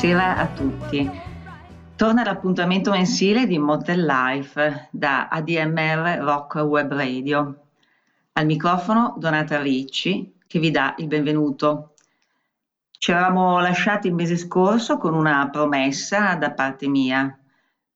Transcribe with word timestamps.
Buonasera 0.00 0.36
a 0.38 0.46
tutti. 0.46 1.10
Torna 1.94 2.24
l'appuntamento 2.24 2.90
mensile 2.90 3.46
di 3.46 3.58
Motel 3.58 4.02
Life 4.06 4.88
da 4.90 5.28
ADMR 5.28 6.22
Rock 6.22 6.54
Web 6.54 6.94
Radio. 6.94 7.66
Al 8.32 8.46
microfono 8.46 9.14
Donata 9.18 9.60
Ricci 9.60 10.38
che 10.46 10.58
vi 10.58 10.70
dà 10.70 10.94
il 10.96 11.06
benvenuto. 11.06 11.92
Ci 12.90 13.10
eravamo 13.10 13.60
lasciati 13.60 14.06
il 14.06 14.14
mese 14.14 14.38
scorso 14.38 14.96
con 14.96 15.12
una 15.12 15.50
promessa 15.50 16.34
da 16.34 16.52
parte 16.52 16.88
mia, 16.88 17.38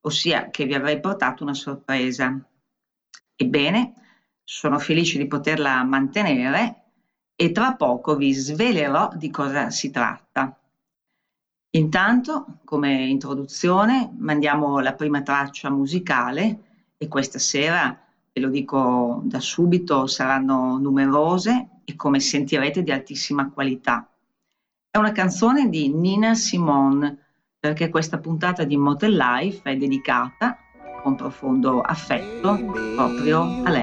ossia 0.03 0.51
che 0.51 0.67
vi 0.67 0.75
avrei 0.75 1.01
portato 1.01 1.43
una 1.43 1.55
sorpresa. 1.55 2.39
Ebbene, 3.35 3.95
sono 4.45 4.79
felice 4.79 5.17
di 5.17 5.27
poterla 5.27 5.83
mantenere 5.85 6.83
e 7.35 7.51
tra 7.51 7.77
poco 7.77 8.15
vi 8.15 8.31
svelerò 8.35 9.09
di 9.15 9.31
cosa 9.31 9.71
si 9.71 9.91
tratta. 9.91 10.59
Intanto, 11.75 12.59
come 12.65 13.05
introduzione, 13.05 14.13
mandiamo 14.19 14.79
la 14.79 14.93
prima 14.95 15.23
traccia 15.23 15.71
musicale 15.71 16.59
e 16.97 17.09
questa 17.09 17.41
sera, 17.41 17.99
ve 18.33 18.41
lo 18.41 18.49
dico 18.49 19.21
da 19.25 19.41
subito, 19.41 20.07
saranno 20.07 20.79
numerose 20.79 21.81
e 21.85 21.97
come 21.97 22.21
sentirete 22.21 22.85
di 22.85 22.93
altissima 22.93 23.51
qualità. 23.51 24.09
È 24.89 24.99
una 24.99 25.11
canzone 25.11 25.69
di 25.69 25.93
Nina 25.93 26.37
Simone 26.37 27.19
perché 27.59 27.89
questa 27.89 28.19
puntata 28.19 28.63
di 28.63 28.77
Motel 28.77 29.17
Life 29.17 29.69
è 29.69 29.77
dedicata 29.77 30.57
con 31.03 31.17
profondo 31.17 31.81
affetto 31.81 32.57
proprio 32.95 33.63
a 33.65 33.71
lei. 33.71 33.83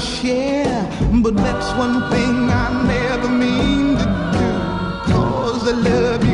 share. 0.00 0.88
But 1.22 1.36
that's 1.36 1.70
one 1.76 2.10
thing 2.10 2.50
I 2.50 2.66
never 2.86 3.28
mean 3.28 3.96
to 3.98 4.04
do. 4.34 5.12
Cause 5.12 5.68
I 5.68 5.72
love 5.72 6.24
you. 6.24 6.29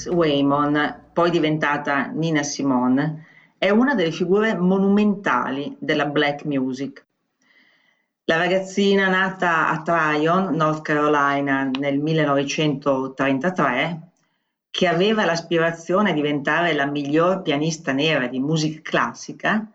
Eunice 0.00 0.08
Waymon, 0.08 1.10
poi 1.12 1.30
diventata 1.30 2.06
Nina 2.06 2.42
Simone, 2.42 3.26
è 3.58 3.68
una 3.68 3.94
delle 3.94 4.12
figure 4.12 4.56
monumentali 4.56 5.76
della 5.78 6.06
black 6.06 6.44
music. 6.44 7.04
La 8.24 8.36
ragazzina 8.36 9.08
nata 9.08 9.68
a 9.68 9.82
Tryon, 9.82 10.54
North 10.54 10.80
Carolina, 10.82 11.68
nel 11.78 11.98
1933, 11.98 14.00
che 14.70 14.86
aveva 14.86 15.26
l'aspirazione 15.26 16.10
a 16.10 16.14
diventare 16.14 16.72
la 16.72 16.86
miglior 16.86 17.42
pianista 17.42 17.92
nera 17.92 18.28
di 18.28 18.38
musica 18.38 18.80
classica, 18.82 19.70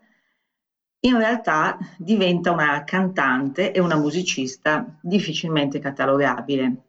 in 1.00 1.18
realtà 1.18 1.76
diventa 1.98 2.50
una 2.50 2.82
cantante 2.84 3.72
e 3.72 3.78
una 3.78 3.96
musicista 3.96 4.98
difficilmente 5.00 5.78
catalogabile 5.78 6.80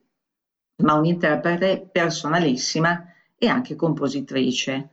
ma 0.78 0.94
un'interprete 0.94 1.90
personalissima 1.92 3.04
e 3.38 3.48
anche 3.48 3.76
compositrice. 3.76 4.90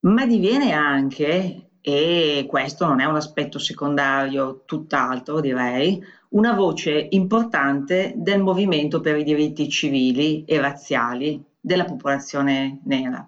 Ma 0.00 0.26
diviene 0.26 0.72
anche, 0.72 1.70
e 1.80 2.44
questo 2.48 2.86
non 2.86 3.00
è 3.00 3.04
un 3.04 3.16
aspetto 3.16 3.58
secondario, 3.58 4.62
tutt'altro 4.64 5.40
direi, 5.40 6.02
una 6.30 6.52
voce 6.52 7.06
importante 7.10 8.12
del 8.16 8.40
movimento 8.40 9.00
per 9.00 9.16
i 9.16 9.24
diritti 9.24 9.68
civili 9.68 10.44
e 10.44 10.60
razziali 10.60 11.42
della 11.60 11.84
popolazione 11.84 12.80
nera. 12.84 13.26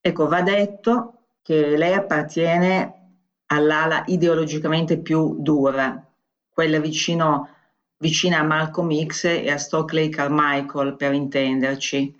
Ecco, 0.00 0.28
va 0.28 0.42
detto 0.42 1.18
che 1.42 1.76
lei 1.76 1.94
appartiene 1.94 2.92
all'ala 3.46 4.02
ideologicamente 4.06 4.98
più 4.98 5.36
dura, 5.40 6.06
quella 6.48 6.78
vicino 6.78 7.48
vicina 7.98 8.40
a 8.40 8.42
Malcolm 8.42 8.90
X 9.06 9.24
e 9.24 9.50
a 9.50 9.56
Stockley 9.56 10.08
Carmichael 10.08 10.96
per 10.96 11.14
intenderci. 11.14 12.14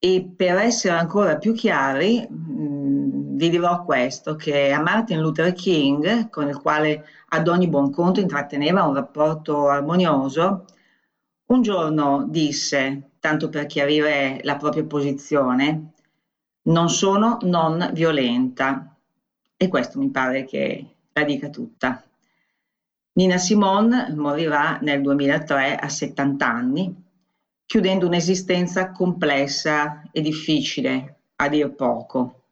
E 0.00 0.32
per 0.36 0.56
essere 0.58 0.94
ancora 0.96 1.38
più 1.38 1.52
chiari, 1.54 2.26
mh, 2.28 3.36
vi 3.36 3.48
dirò 3.50 3.84
questo, 3.84 4.36
che 4.36 4.72
a 4.72 4.80
Martin 4.80 5.20
Luther 5.20 5.52
King, 5.52 6.28
con 6.30 6.48
il 6.48 6.60
quale 6.60 7.04
ad 7.28 7.48
ogni 7.48 7.68
buon 7.68 7.90
conto 7.90 8.20
intratteneva 8.20 8.84
un 8.84 8.94
rapporto 8.94 9.68
armonioso, 9.68 10.64
un 11.46 11.62
giorno 11.62 12.26
disse, 12.28 13.10
tanto 13.20 13.48
per 13.48 13.66
chiarire 13.66 14.40
la 14.42 14.56
propria 14.56 14.84
posizione, 14.84 15.92
non 16.62 16.88
sono 16.90 17.38
non 17.42 17.90
violenta. 17.92 18.94
E 19.56 19.68
questo 19.68 19.98
mi 19.98 20.10
pare 20.10 20.44
che 20.44 20.86
la 21.12 21.24
dica 21.24 21.48
tutta. 21.48 22.02
Nina 23.14 23.38
Simone 23.38 24.12
morirà 24.14 24.78
nel 24.82 25.00
2003 25.02 25.76
a 25.76 25.88
70 25.88 26.46
anni, 26.46 26.94
chiudendo 27.68 28.06
un'esistenza 28.06 28.92
complessa 28.92 30.00
e 30.10 30.22
difficile, 30.22 31.16
a 31.36 31.50
dir 31.50 31.74
poco. 31.74 32.44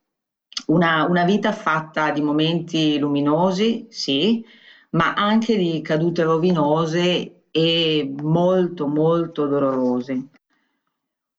Una, 0.66 1.06
una 1.06 1.24
vita 1.24 1.52
fatta 1.52 2.10
di 2.10 2.20
momenti 2.20 2.98
luminosi, 2.98 3.86
sì, 3.88 4.44
ma 4.90 5.14
anche 5.14 5.56
di 5.56 5.80
cadute 5.80 6.22
rovinose 6.22 7.44
e 7.50 8.14
molto, 8.20 8.88
molto 8.88 9.46
dolorose. 9.46 10.28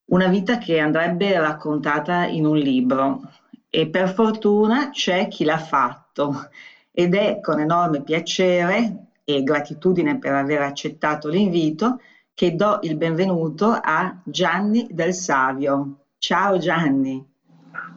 Una 0.06 0.28
vita 0.28 0.58
che 0.58 0.80
andrebbe 0.80 1.38
raccontata 1.38 2.26
in 2.26 2.48
un 2.48 2.58
libro 2.58 3.32
e 3.70 3.88
per 3.90 4.12
fortuna 4.12 4.90
c'è 4.90 5.28
chi 5.28 5.44
l'ha 5.44 5.60
fatto 5.60 6.50
ed 6.92 7.14
è 7.14 7.42
con 7.42 7.60
enorme 7.60 8.02
piacere 8.02 9.10
e 9.24 9.44
gratitudine 9.44 10.18
per 10.18 10.34
aver 10.34 10.64
accettato 10.64 11.28
l'invito 11.28 12.00
che 12.38 12.54
do 12.54 12.78
il 12.84 12.96
benvenuto 12.98 13.66
a 13.82 14.16
Gianni 14.24 14.86
Del 14.92 15.16
Savio. 15.16 16.06
Ciao 16.20 16.60
Gianni. 16.60 17.18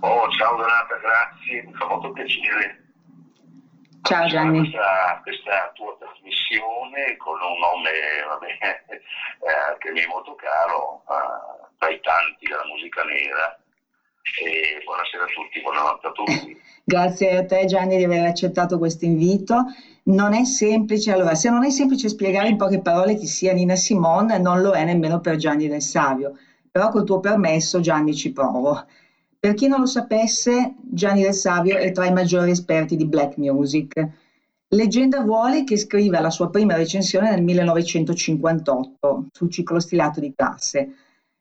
Oh, 0.00 0.30
ciao 0.30 0.56
Donata, 0.56 0.96
grazie, 0.96 1.62
mi 1.64 1.74
fa 1.74 1.84
molto 1.84 2.10
piacere. 2.12 2.84
Ciao 4.00 4.26
Gianni. 4.28 4.60
Questa, 4.60 5.20
questa, 5.24 5.70
tua 5.74 5.94
trasmissione 5.98 7.18
con 7.18 7.34
un 7.34 7.58
nome 7.58 7.90
vabbè, 8.28 8.48
eh, 8.88 9.76
che 9.76 9.90
mi 9.90 10.00
è 10.00 10.06
molto 10.06 10.34
caro, 10.36 11.04
eh, 11.04 11.74
tra 11.76 11.90
i 11.90 12.00
tanti 12.00 12.46
della 12.46 12.64
musica 12.64 13.02
nera. 13.04 13.60
E 14.40 14.80
buonasera 14.82 15.24
a 15.24 15.26
tutti, 15.26 15.60
buonanotte 15.60 16.06
a 16.06 16.12
tutti. 16.12 16.62
Grazie 16.82 17.36
a 17.36 17.44
te 17.44 17.66
Gianni 17.66 17.98
di 17.98 18.04
aver 18.04 18.24
accettato 18.24 18.78
questo 18.78 19.04
invito. 19.04 19.66
Non 20.04 20.32
è 20.32 20.44
semplice, 20.44 21.12
allora, 21.12 21.34
se 21.34 21.50
non 21.50 21.64
è 21.64 21.70
semplice 21.70 22.08
spiegare 22.08 22.48
in 22.48 22.56
poche 22.56 22.80
parole 22.80 23.16
chi 23.16 23.26
sia 23.26 23.52
Nina 23.52 23.76
Simone, 23.76 24.38
non 24.38 24.60
lo 24.60 24.72
è 24.72 24.84
nemmeno 24.84 25.20
per 25.20 25.36
Gianni 25.36 25.68
Del 25.68 25.82
Savio. 25.82 26.36
Però 26.70 26.90
col 26.90 27.04
tuo 27.04 27.20
permesso 27.20 27.80
Gianni 27.80 28.14
ci 28.14 28.32
provo. 28.32 28.84
Per 29.38 29.54
chi 29.54 29.68
non 29.68 29.80
lo 29.80 29.86
sapesse, 29.86 30.74
Gianni 30.80 31.22
Del 31.22 31.34
Savio 31.34 31.76
è 31.76 31.92
tra 31.92 32.06
i 32.06 32.12
maggiori 32.12 32.50
esperti 32.50 32.96
di 32.96 33.06
black 33.06 33.36
music. 33.36 34.08
Leggenda 34.68 35.20
vuole 35.22 35.64
che 35.64 35.76
scriva 35.76 36.20
la 36.20 36.30
sua 36.30 36.48
prima 36.48 36.76
recensione 36.76 37.30
nel 37.30 37.42
1958 37.42 39.26
sul 39.32 39.50
ciclo 39.50 39.80
stilato 39.80 40.20
di 40.20 40.32
classe 40.34 40.94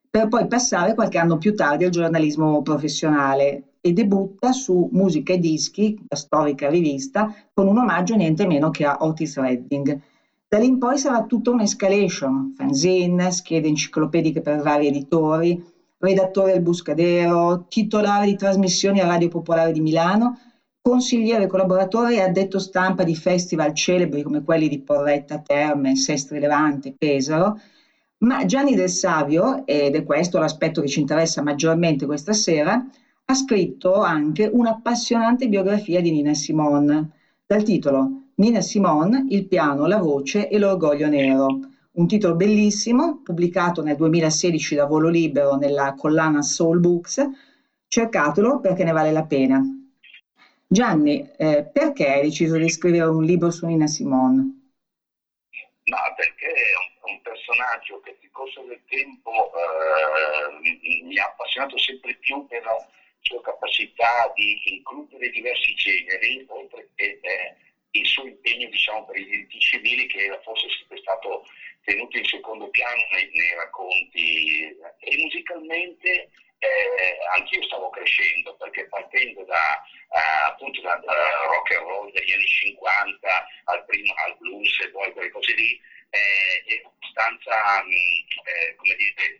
per 0.09 0.27
poi 0.27 0.47
passare 0.47 0.95
qualche 0.95 1.19
anno 1.19 1.37
più 1.37 1.55
tardi 1.55 1.83
al 1.83 1.91
giornalismo 1.91 2.63
professionale 2.63 3.68
e 3.81 3.93
debutta 3.93 4.51
su 4.51 4.89
Musica 4.91 5.33
e 5.33 5.39
Dischi, 5.39 5.97
la 6.07 6.15
storica 6.15 6.69
rivista, 6.69 7.33
con 7.53 7.67
un 7.67 7.77
omaggio 7.77 8.15
niente 8.15 8.45
meno 8.45 8.69
che 8.69 8.85
a 8.85 8.97
Otis 8.99 9.37
Redding. 9.37 9.99
Da 10.47 10.57
lì 10.57 10.67
in 10.67 10.79
poi 10.79 10.97
sarà 10.97 11.23
tutta 11.23 11.51
un'escalation, 11.51 12.53
fanzine, 12.55 13.31
schede 13.31 13.67
enciclopediche 13.67 14.41
per 14.41 14.61
vari 14.61 14.87
editori, 14.87 15.63
redattore 15.99 16.53
del 16.53 16.61
Buscadero, 16.61 17.65
titolare 17.67 18.25
di 18.25 18.35
trasmissioni 18.35 18.99
a 18.99 19.07
Radio 19.07 19.27
Popolare 19.27 19.71
di 19.71 19.81
Milano, 19.81 20.39
consigliere 20.81 21.47
collaboratore 21.47 22.15
e 22.15 22.21
addetto 22.21 22.57
stampa 22.57 23.03
di 23.03 23.15
festival 23.15 23.73
celebri 23.73 24.23
come 24.23 24.43
quelli 24.43 24.67
di 24.67 24.79
Porretta 24.79 25.39
Terme, 25.39 25.95
Sestri 25.95 26.39
Levante, 26.39 26.95
Pesaro, 26.97 27.59
ma 28.19 28.43
Gianni 28.45 28.75
Del 28.75 28.89
Savio, 28.89 29.65
ed 29.65 29.95
è 29.95 30.03
questo 30.03 30.39
l'aspetto 30.39 30.81
che 30.81 30.87
ci 30.87 30.99
interessa 30.99 31.41
maggiormente 31.41 32.05
questa 32.05 32.33
sera, 32.33 32.83
ha 33.29 33.35
scritto 33.35 34.01
anche 34.01 34.49
un'appassionante 34.51 35.47
biografia 35.47 36.01
di 36.01 36.09
Nina 36.09 36.33
Simone, 36.33 37.11
dal 37.45 37.61
titolo 37.61 38.31
Nina 38.35 38.59
Simone, 38.61 39.27
il 39.29 39.47
piano, 39.47 39.85
la 39.85 39.99
voce 39.99 40.49
e 40.49 40.57
l'orgoglio 40.57 41.07
nero. 41.07 41.59
Un 41.91 42.07
titolo 42.07 42.35
bellissimo, 42.35 43.21
pubblicato 43.21 43.83
nel 43.83 43.97
2016 43.97 44.73
da 44.73 44.85
volo 44.85 45.09
libero 45.09 45.57
nella 45.57 45.93
collana 45.95 46.41
Soul 46.41 46.79
Books. 46.79 47.23
Cercatelo 47.87 48.61
perché 48.61 48.83
ne 48.83 48.93
vale 48.93 49.11
la 49.11 49.25
pena. 49.25 49.61
Gianni, 50.65 51.29
eh, 51.37 51.69
perché 51.71 52.07
hai 52.09 52.21
deciso 52.23 52.57
di 52.57 52.69
scrivere 52.69 53.09
un 53.09 53.23
libro 53.23 53.51
su 53.51 53.67
Nina 53.67 53.85
Simone? 53.85 54.37
No, 55.83 55.97
perché 56.15 56.47
è 56.47 56.73
un 56.83 56.99
un 57.09 57.21
personaggio 57.21 57.99
che 58.01 58.17
nel 58.21 58.31
corso 58.31 58.61
del 58.61 58.81
tempo 58.87 59.51
eh, 59.53 61.03
mi 61.03 61.17
ha 61.17 61.25
appassionato 61.25 61.77
sempre 61.77 62.15
più 62.15 62.45
per 62.47 62.63
la 62.63 62.73
sua 63.21 63.41
capacità 63.41 64.31
di 64.35 64.59
includere 64.75 65.29
diversi 65.29 65.73
generi, 65.75 66.45
oltre 66.47 66.89
che 66.95 67.19
eh, 67.21 67.55
il 67.91 68.05
suo 68.05 68.25
impegno 68.25 68.69
diciamo, 68.69 69.05
per 69.05 69.17
i 69.17 69.25
diritti 69.25 69.59
civili 69.59 70.07
che 70.07 70.25
era 70.25 70.39
forse 70.41 70.67
sempre 70.77 70.97
stato 70.97 71.45
tenuto 71.83 72.17
in 72.17 72.25
secondo 72.25 72.69
piano 72.69 73.01
nei, 73.11 73.29
nei 73.33 73.55
racconti. 73.55 74.77
E 74.99 75.17
musicalmente 75.17 76.29
eh, 76.59 77.17
anch'io 77.35 77.63
stavo 77.63 77.89
crescendo 77.89 78.55
perché 78.57 78.87
partendo 78.87 79.43
da, 79.45 79.81
eh, 79.81 80.45
appunto 80.47 80.81
da, 80.81 80.95
da, 81.05 81.13
rock 81.47 81.71
and 81.71 81.87
roll 81.87 82.11
degli 82.11 82.31
anni 82.31 82.45
50 82.45 83.47
al, 83.65 83.85
primo, 83.85 84.13
al 84.25 84.37
blues 84.37 84.79
e 84.81 84.89
poi 84.89 85.11
quelle 85.13 85.31
cose 85.31 85.53
lì, 85.53 85.79
eh, 86.09 86.63
è 86.65 86.81
abbastanza, 86.83 87.83
mm, 87.83 87.89
eh, 87.89 88.75
come 88.75 88.95
dire, 88.95 89.39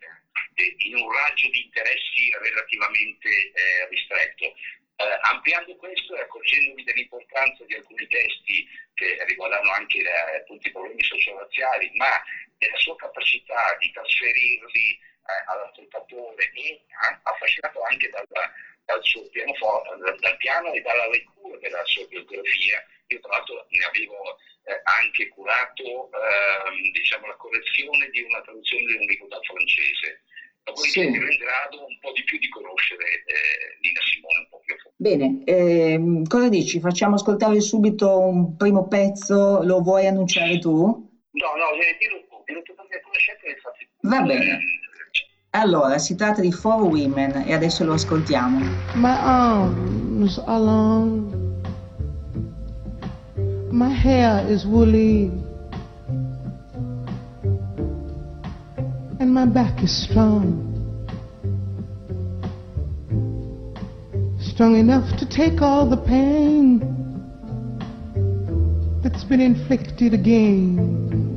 eh, 0.59 0.75
in 0.77 0.95
un 0.95 1.11
raggio 1.11 1.49
di 1.49 1.63
interessi 1.63 2.29
relativamente 2.41 3.29
eh, 3.29 3.87
ristretto. 3.89 4.53
Eh, 4.99 5.17
ampliando 5.31 5.73
questo 5.77 6.13
e 6.13 6.19
accorgendomi 6.19 6.83
dell'importanza 6.83 7.63
di 7.63 7.75
alcuni 7.75 8.05
testi 8.07 8.67
che 8.93 9.23
riguardano 9.27 9.71
anche 9.71 10.03
tutti 10.45 10.67
i 10.67 10.71
problemi 10.71 11.01
sociorazziali, 11.01 11.89
ma 11.95 12.21
della 12.57 12.75
sua 12.75 12.97
capacità 12.97 13.77
di 13.79 13.89
trasferirli 13.93 14.91
eh, 14.91 15.43
all'ascoltatore 15.47 16.51
e 16.51 16.83
affascinato 17.23 17.81
anche 17.83 18.09
dal, 18.09 18.27
dal 18.83 19.03
suo 19.03 19.27
pianoforte, 19.29 19.95
dal, 20.03 20.19
dal 20.19 20.37
piano 20.37 20.73
e 20.73 20.81
dalla 20.81 21.07
lettura 21.07 21.57
della 21.59 21.85
sua 21.85 22.05
biografia. 22.07 22.83
Io 23.07 23.19
tra 23.21 23.37
l'altro 23.37 23.65
ne 23.69 23.85
avevo 23.85 24.37
eh, 24.65 24.81
anche 24.83 25.29
curato 25.29 26.11
ehm, 26.11 26.91
diciamo, 26.91 27.27
la 27.27 27.35
correzione 27.35 28.09
di 28.09 28.21
una 28.21 28.41
traduzione 28.41 28.85
di 28.85 28.93
un 28.93 29.05
libro 29.05 29.27
dal 29.27 29.45
francese. 29.45 30.23
Dopodiché 30.63 30.91
sì. 30.91 30.99
ero 30.99 31.27
in 31.29 31.37
grado 31.37 31.85
un 31.87 31.97
po' 31.99 32.11
di 32.13 32.23
più 32.23 32.37
di 32.37 32.49
conoscere 32.49 33.03
eh, 33.03 33.77
Nina 33.81 33.99
Simone 34.01 34.39
un 34.39 34.47
po' 34.49 34.59
più 34.63 34.73
a 34.73 34.77
fondo. 34.77 34.95
Bene, 34.97 35.41
ehm, 35.45 36.23
cosa 36.27 36.49
dici? 36.49 36.79
Facciamo 36.79 37.15
ascoltare 37.15 37.59
subito 37.61 38.19
un 38.19 38.55
primo 38.55 38.87
pezzo, 38.87 39.63
lo 39.63 39.81
vuoi 39.81 40.05
annunciare 40.05 40.59
tu? 40.59 40.71
No, 41.31 41.49
no, 41.55 41.71
eh, 41.79 41.97
dillo 41.99 42.21
tu, 42.27 42.43
dillo 42.45 42.61
tu 42.61 42.73
perché 42.75 43.01
conoscete 43.01 43.47
le 43.47 43.55
fate 43.57 43.87
Va 44.01 44.21
bene. 44.21 44.59
Allora, 45.51 45.97
si 45.97 46.15
tratta 46.15 46.41
di 46.41 46.51
Four 46.51 46.83
Women 46.83 47.43
e 47.47 47.53
adesso 47.53 47.83
lo 47.83 47.93
ascoltiamo. 47.93 48.59
My 48.95 49.15
arms 49.17 50.37
are 50.45 50.59
long 50.59 51.39
My 53.71 53.89
hair 53.89 54.45
is 54.49 54.65
woolly 54.65 55.31
and 59.19 59.33
my 59.33 59.45
back 59.45 59.83
is 59.83 59.91
strong. 60.03 60.65
Strong 64.39 64.77
enough 64.77 65.19
to 65.19 65.27
take 65.29 65.61
all 65.61 65.89
the 65.89 65.97
pain 65.97 66.79
that's 69.03 69.23
been 69.25 69.41
inflicted 69.41 70.13
again 70.13 70.77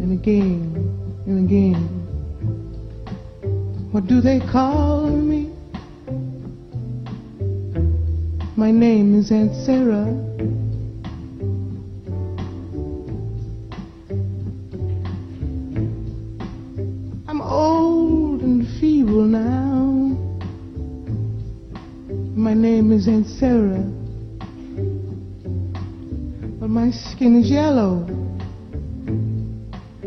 and 0.01 0.13
again 0.13 1.23
and 1.27 1.45
again. 1.45 1.99
What 3.91 4.07
do 4.07 4.21
they 4.21 4.41
call 4.41 5.11
me? 5.11 5.51
My 8.57 8.71
name 8.71 9.19
is 9.19 9.33
Aunt 9.33 9.55
Sarah. 9.67 10.07
My 22.37 22.55
name 22.55 22.93
is 22.93 23.09
Aunt 23.09 23.27
Sarah. 23.27 23.83
But 26.61 26.69
my 26.69 26.91
skin 26.91 27.41
is 27.41 27.51
yellow. 27.51 28.05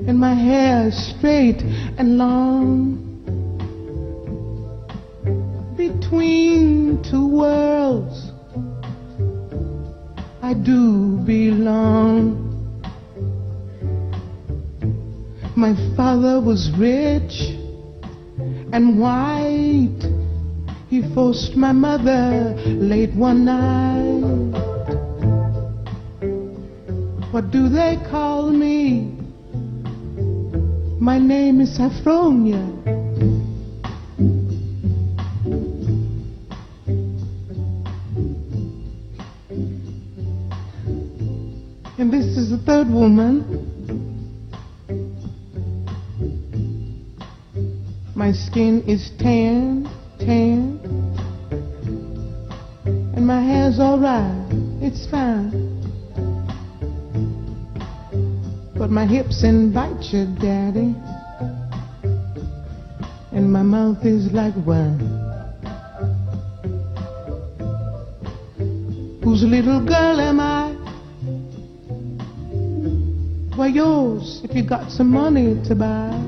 And 0.08 0.20
my 0.20 0.36
hair 0.36 0.89
is 0.89 1.15
straight 1.17 1.63
and 1.98 2.20
long. 2.20 3.01
Between 5.75 7.01
two 7.01 7.27
worlds, 7.27 8.32
I 10.44 10.53
do 10.53 11.17
belong. 11.25 12.44
My 15.55 15.74
father 15.96 16.39
was 16.39 16.70
rich 16.77 17.64
and 18.72 19.00
white. 19.00 20.01
He 20.89 21.01
forced 21.13 21.55
my 21.55 21.72
mother 21.72 22.53
late 22.65 23.13
one 23.13 23.45
night. 23.45 24.05
What 27.31 27.51
do 27.51 27.67
they 27.67 27.98
call 28.10 28.50
me? 28.50 29.12
My 31.00 31.19
name 31.19 31.60
is 31.60 31.77
Sophronia. 31.77 32.63
And 41.98 42.12
this 42.12 42.38
is 42.38 42.51
the 42.51 42.57
third 42.65 42.89
woman. 42.89 43.64
My 48.25 48.32
skin 48.32 48.82
is 48.88 49.12
tan, 49.20 49.88
tan. 50.17 50.79
And 53.15 53.27
my 53.27 53.39
hair's 53.39 53.79
alright, 53.79 54.48
it's 54.82 55.05
fine. 55.12 55.51
But 58.75 58.89
my 58.89 59.05
hips 59.05 59.44
invite 59.44 60.12
you, 60.12 60.25
Daddy. 60.41 60.96
And 63.32 63.53
my 63.53 63.62
mouth 63.62 64.03
is 64.03 64.34
like 64.34 64.55
wine. 64.65 64.98
Whose 69.24 69.44
little 69.44 69.86
girl 69.86 70.20
am 70.20 70.39
I? 70.39 70.72
Why 73.55 73.67
yours 73.67 74.41
if 74.44 74.55
you 74.55 74.63
got 74.63 74.89
some 74.89 75.12
money 75.12 75.62
to 75.67 75.75
buy. 75.75 76.25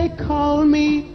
They 0.00 0.16
call 0.16 0.64
me? 0.64 1.14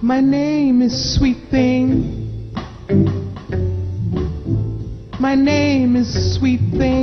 My 0.00 0.20
name 0.20 0.82
is 0.82 1.16
Sweet 1.16 1.38
Thing. 1.50 2.52
My 5.18 5.34
name 5.34 5.96
is 5.96 6.36
Sweet 6.38 6.60
Thing. 6.78 6.97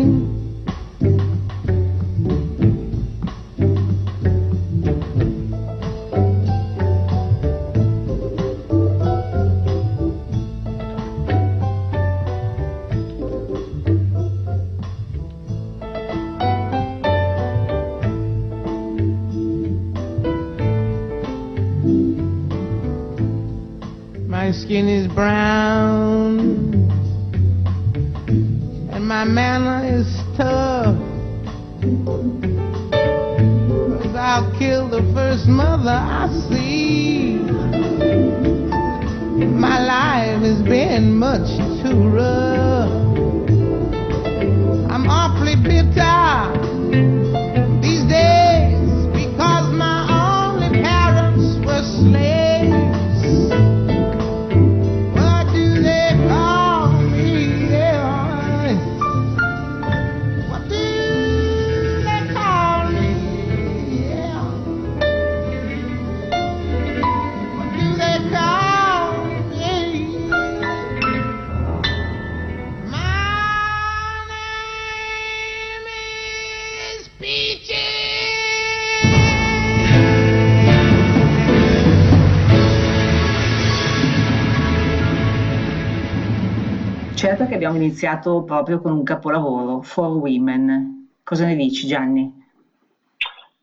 Certo 87.25 87.47
che 87.47 87.55
abbiamo 87.55 87.77
iniziato 87.77 88.43
proprio 88.43 88.79
con 88.79 88.91
un 88.91 89.03
capolavoro, 89.03 89.81
For 89.81 90.13
Women. 90.13 91.17
Cosa 91.23 91.45
ne 91.45 91.55
dici 91.55 91.87
Gianni? 91.87 92.21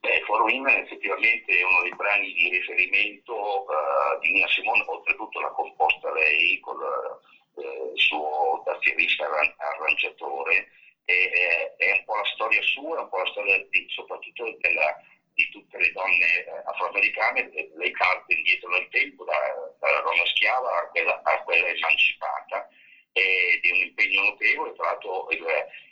Beh, 0.00 0.20
For 0.26 0.42
Women 0.42 0.82
effettivamente 0.82 1.46
è 1.46 1.62
uno 1.62 1.82
dei 1.82 1.94
brani 1.94 2.32
di 2.32 2.48
riferimento 2.58 3.62
uh, 3.62 4.18
di 4.18 4.32
Nina 4.32 4.48
Simone, 4.48 4.82
oltretutto 4.88 5.38
l'ha 5.38 5.54
composta 5.54 6.10
lei 6.10 6.58
con 6.58 6.74
uh, 6.74 7.62
il 7.94 8.00
suo 8.02 8.62
tastierista 8.64 9.30
arrangiatore. 9.30 10.66
E, 11.04 11.30
è, 11.78 11.92
un 11.98 12.02
po' 12.04 12.16
la 12.16 12.26
storia 12.34 12.62
sua, 12.62 13.02
un 13.02 13.08
po' 13.10 13.18
la 13.18 13.30
storia 13.30 13.64
di, 13.70 13.86
soprattutto 13.94 14.42
della, 14.58 14.90
di 15.34 15.48
tutte 15.52 15.78
le 15.78 15.92
donne 15.92 16.26
eh, 16.26 16.62
afroamericane, 16.66 17.48
lei 17.78 17.92
parte 17.92 18.34
indietro 18.34 18.70
nel 18.70 18.88
tempo 18.90 19.22
da, 19.22 19.38
dalla 19.78 20.02
donna 20.02 20.26
schiava 20.34 20.66
a 20.66 20.88
quella, 20.90 21.20
a 21.22 21.42
quella 21.44 21.66
emancipata 21.68 22.66
ed 23.12 23.64
è 23.64 23.70
un 23.72 23.84
impegno 23.86 24.22
notevole, 24.22 24.72
tra 24.74 24.86
l'altro 24.86 25.28
il, 25.30 25.44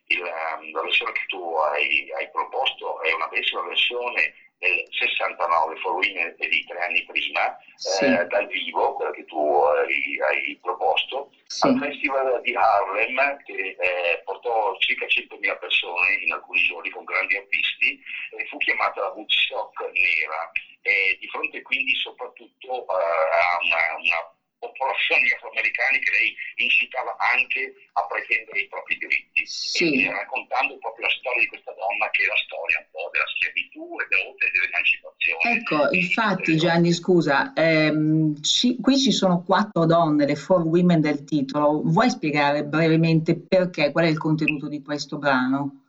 il, 0.07 0.21
um, 0.21 0.73
la 0.73 0.83
versione 0.83 1.13
che 1.13 1.25
tu 1.29 1.55
hai, 1.55 2.11
hai, 2.17 2.31
proposto 2.31 3.01
è 3.03 3.13
una 3.13 3.29
bellissima 3.29 3.63
versione 3.63 4.35
del 4.59 4.85
69 4.91 5.77
for 5.81 5.93
Women 5.93 6.37
di 6.37 6.65
tre 6.67 6.79
anni 6.81 7.05
prima, 7.05 7.57
sì. 7.77 8.05
eh, 8.05 8.25
dal 8.27 8.47
vivo, 8.49 8.95
quella 8.95 9.11
che 9.13 9.25
tu 9.25 9.39
hai, 9.39 10.21
hai 10.21 10.59
proposto, 10.61 11.33
sì. 11.47 11.67
al 11.67 11.79
Festival 11.79 12.41
di 12.43 12.55
Harlem 12.55 13.43
che 13.45 13.77
eh, 13.79 14.23
portò 14.25 14.77
circa 14.79 15.07
100.000 15.07 15.59
persone 15.59 16.13
in 16.25 16.33
alcuni 16.33 16.61
giorni 16.63 16.91
con 16.91 17.05
grandi 17.05 17.37
artisti 17.37 18.01
e 18.37 18.47
fu 18.49 18.59
chiamata 18.59 19.01
la 19.01 19.13
Woodstock 19.13 19.81
nera 19.93 20.51
e 20.83 21.17
di 21.19 21.29
fronte 21.29 21.63
quindi 21.63 21.95
soprattutto 21.95 22.85
uh, 22.85 22.91
a 22.91 23.59
una, 23.63 23.97
una 23.97 24.40
popolazioni 24.61 25.25
afroamericane 25.33 25.99
che 25.99 26.11
lei 26.13 26.37
incitava 26.57 27.17
anche 27.33 27.89
a 27.95 28.07
pretendere 28.07 28.61
i 28.61 28.69
propri 28.69 28.99
diritti, 28.99 29.47
sì. 29.47 30.05
e 30.05 30.13
raccontando 30.13 30.77
proprio 30.79 31.07
la 31.07 31.13
storia 31.17 31.41
di 31.41 31.49
questa 31.49 31.73
donna 31.73 32.11
che 32.11 32.23
è 32.23 32.27
la 32.27 32.37
storia 32.45 32.79
un 32.79 32.87
po' 32.93 33.09
della 33.11 33.27
schiavitù 33.27 33.97
e 33.97 34.07
dell'emancipazione. 34.53 35.41
Ecco, 35.57 35.79
infatti 35.97 36.57
Gianni, 36.57 36.93
scusa, 36.93 37.53
ehm, 37.57 38.41
ci, 38.43 38.77
qui 38.81 38.99
ci 38.99 39.13
sono 39.13 39.43
quattro 39.43 39.87
donne, 39.87 40.27
le 40.27 40.37
four 40.37 40.63
women 40.63 41.01
del 41.01 41.25
titolo, 41.25 41.81
vuoi 41.83 42.11
spiegare 42.11 42.63
brevemente 42.65 43.41
perché, 43.41 43.91
qual 43.91 44.05
è 44.05 44.09
il 44.09 44.19
contenuto 44.19 44.69
di 44.69 44.83
questo 44.83 45.17
brano? 45.17 45.89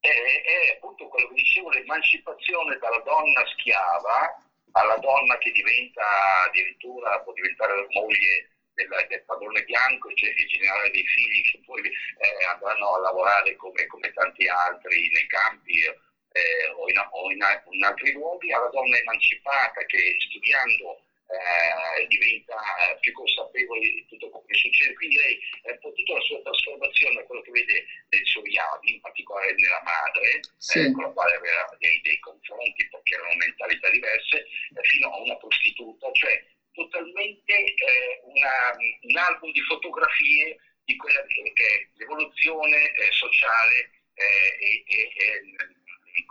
È, 0.00 0.08
è 0.08 0.76
appunto 0.76 1.06
quello 1.06 1.28
che 1.28 1.34
dicevo, 1.34 1.70
l'emancipazione 1.70 2.78
dalla 2.78 3.02
donna 3.04 3.46
schiava 3.54 4.49
alla 4.72 4.96
donna 4.96 5.36
che 5.38 5.50
diventa 5.52 6.04
addirittura, 6.46 7.20
può 7.20 7.32
diventare 7.32 7.86
moglie 7.90 8.50
del, 8.74 8.88
del 9.08 9.22
padrone 9.24 9.62
bianco 9.64 10.08
e 10.08 10.14
generare 10.14 10.90
dei 10.90 11.06
figli 11.06 11.50
che 11.50 11.60
poi 11.64 11.80
eh, 11.82 12.44
andranno 12.52 12.94
a 12.94 13.00
lavorare 13.00 13.56
come, 13.56 13.86
come, 13.86 14.12
tanti 14.12 14.46
altri 14.46 15.10
nei 15.12 15.26
campi 15.26 15.82
eh, 15.82 16.68
o, 16.76 16.88
in, 16.88 16.98
o 16.98 17.30
in, 17.30 17.40
in, 17.72 17.84
altri 17.84 18.12
luoghi, 18.12 18.52
alla 18.52 18.68
donna 18.68 18.96
emancipata 18.96 19.84
che 19.86 20.16
studiando 20.20 21.02
eh, 21.30 22.06
diventa 22.08 22.56
eh, 22.58 22.98
più 22.98 23.12
consapevole 23.12 23.80
di 23.80 24.04
tutto 24.08 24.30
quello 24.30 24.46
che 24.46 24.56
succede. 24.58 24.94
Quindi 24.94 25.16
lei, 25.16 25.38
eh, 25.62 25.78
tutta 25.78 26.14
la 26.14 26.20
sua 26.20 26.42
trasformazione, 26.42 27.24
quello 27.24 27.42
che 27.42 27.50
vede 27.50 27.84
nel 28.08 28.26
suo 28.26 28.42
Yavi, 28.44 28.94
in 28.94 29.00
particolare 29.00 29.54
nella 29.54 29.82
madre, 29.84 30.40
sì. 30.58 30.78
eh, 30.80 30.92
con 30.92 31.04
la 31.04 31.10
quale 31.10 31.34
aveva 31.36 31.76
dei, 31.78 32.00
dei, 32.02 32.18
confronti 32.18 32.88
perché 32.88 33.14
erano 33.14 33.34
mentalità 33.36 33.90
diverse, 33.90 34.36
eh, 34.38 34.82
fino 34.82 35.10
a 35.10 35.20
una 35.20 35.36
prostituta, 35.36 36.10
cioè 36.12 36.44
totalmente 36.72 37.54
eh, 37.54 38.20
una, 38.24 38.74
un 39.02 39.16
album 39.16 39.52
di 39.52 39.60
fotografie 39.62 40.58
di 40.84 40.96
quella 40.96 41.22
che 41.26 41.42
è 41.42 41.88
l'evoluzione 41.98 42.90
sociale 43.10 43.90
e, 44.14 44.84
e, 44.86 45.12
e 45.14 45.79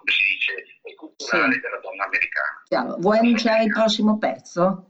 come 0.09 0.11
si 0.11 0.23
dice, 0.33 0.65
culturale 0.95 1.53
sì. 1.53 1.59
della 1.59 1.79
donna 1.79 2.05
americana. 2.05 2.63
Chiaro. 2.65 2.95
Vuoi 2.97 3.19
annunciare 3.19 3.63
il 3.63 3.71
prossimo 3.71 4.17
pezzo? 4.17 4.89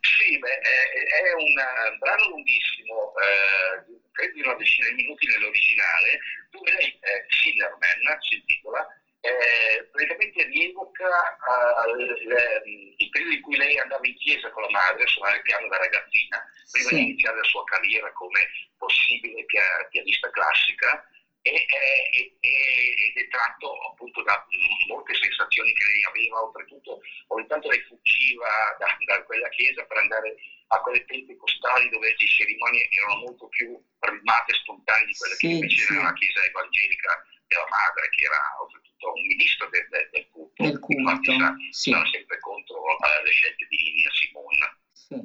Sì, 0.00 0.38
beh, 0.38 0.58
è, 0.58 1.32
un 1.34 1.58
eh, 1.58 1.98
brano 1.98 2.28
lunghissimo, 2.28 3.12
eh, 3.18 3.84
credo 4.12 4.32
di 4.34 4.40
una 4.42 4.54
decina 4.54 4.88
di 4.88 4.94
minuti 4.94 5.26
nell'originale, 5.26 6.18
dove 6.50 6.70
lei, 6.70 6.98
eh, 7.00 7.26
Silverman, 7.28 8.20
si 8.20 8.34
intitola, 8.36 8.86
eh, 9.22 9.88
praticamente 9.92 10.42
rievoca 10.50 11.06
uh, 11.06 11.96
il 11.96 13.08
periodo 13.10 13.34
in 13.34 13.40
cui 13.42 13.56
lei 13.56 13.78
andava 13.78 14.04
in 14.04 14.16
chiesa 14.16 14.50
con 14.50 14.62
la 14.64 14.70
madre 14.70 15.04
a 15.04 15.06
suonare 15.06 15.36
il 15.36 15.42
piano 15.42 15.68
da 15.68 15.78
ragazzina, 15.78 16.42
prima 16.72 16.88
sì. 16.88 16.94
di 16.96 17.02
iniziare 17.02 17.36
la 17.36 17.44
sua 17.44 17.62
carriera 17.64 18.12
come 18.12 18.40
possibile 18.76 19.44
pianista 19.90 20.28
classica, 20.30 21.06
e, 21.42 21.66
e, 21.66 22.38
ed 22.40 23.16
è 23.16 23.28
tratto 23.28 23.74
appunto 23.90 24.22
da 24.22 24.46
molte 24.86 25.14
sensazioni 25.14 25.72
che 25.74 25.84
lei 25.84 26.04
aveva, 26.04 26.42
oltretutto 26.42 27.00
ogni 27.28 27.46
tanto 27.46 27.68
lei 27.68 27.82
fuggiva 27.88 28.48
da, 28.78 28.86
da 29.04 29.22
quella 29.24 29.48
chiesa 29.50 29.84
per 29.84 29.98
andare 29.98 30.34
a 30.68 30.80
quelle 30.80 31.04
tempi 31.04 31.34
postali 31.36 31.90
dove 31.90 32.14
le 32.16 32.26
cerimonie 32.26 32.88
erano 32.90 33.26
molto 33.26 33.48
più 33.48 33.78
rimate 33.98 34.52
e 34.52 34.56
spontanee 34.56 35.06
di 35.06 35.14
quelle 35.14 35.34
sì, 35.34 35.46
che 35.46 35.52
invece 35.52 35.82
sì. 35.84 35.92
era 35.92 36.02
la 36.04 36.12
chiesa 36.14 36.44
evangelica 36.44 37.26
della 37.46 37.68
madre, 37.68 38.08
che 38.08 38.24
era 38.24 38.40
oltretutto 38.62 39.12
un 39.12 39.26
ministro 39.26 39.68
del, 39.68 39.86
del, 39.90 40.08
del 40.10 40.28
culto. 40.30 40.62
Del 40.62 40.78
culto, 40.78 41.00
Infatti 41.00 41.38
sa, 41.38 41.54
sì. 41.70 41.90
sono 41.90 42.06
sempre 42.06 42.38
contro 42.38 42.80
uh, 42.80 43.24
le 43.24 43.30
scelte 43.30 43.66
di 43.68 43.76
Nina 43.76 44.10
Simone. 44.10 44.78
Sì. 44.92 45.18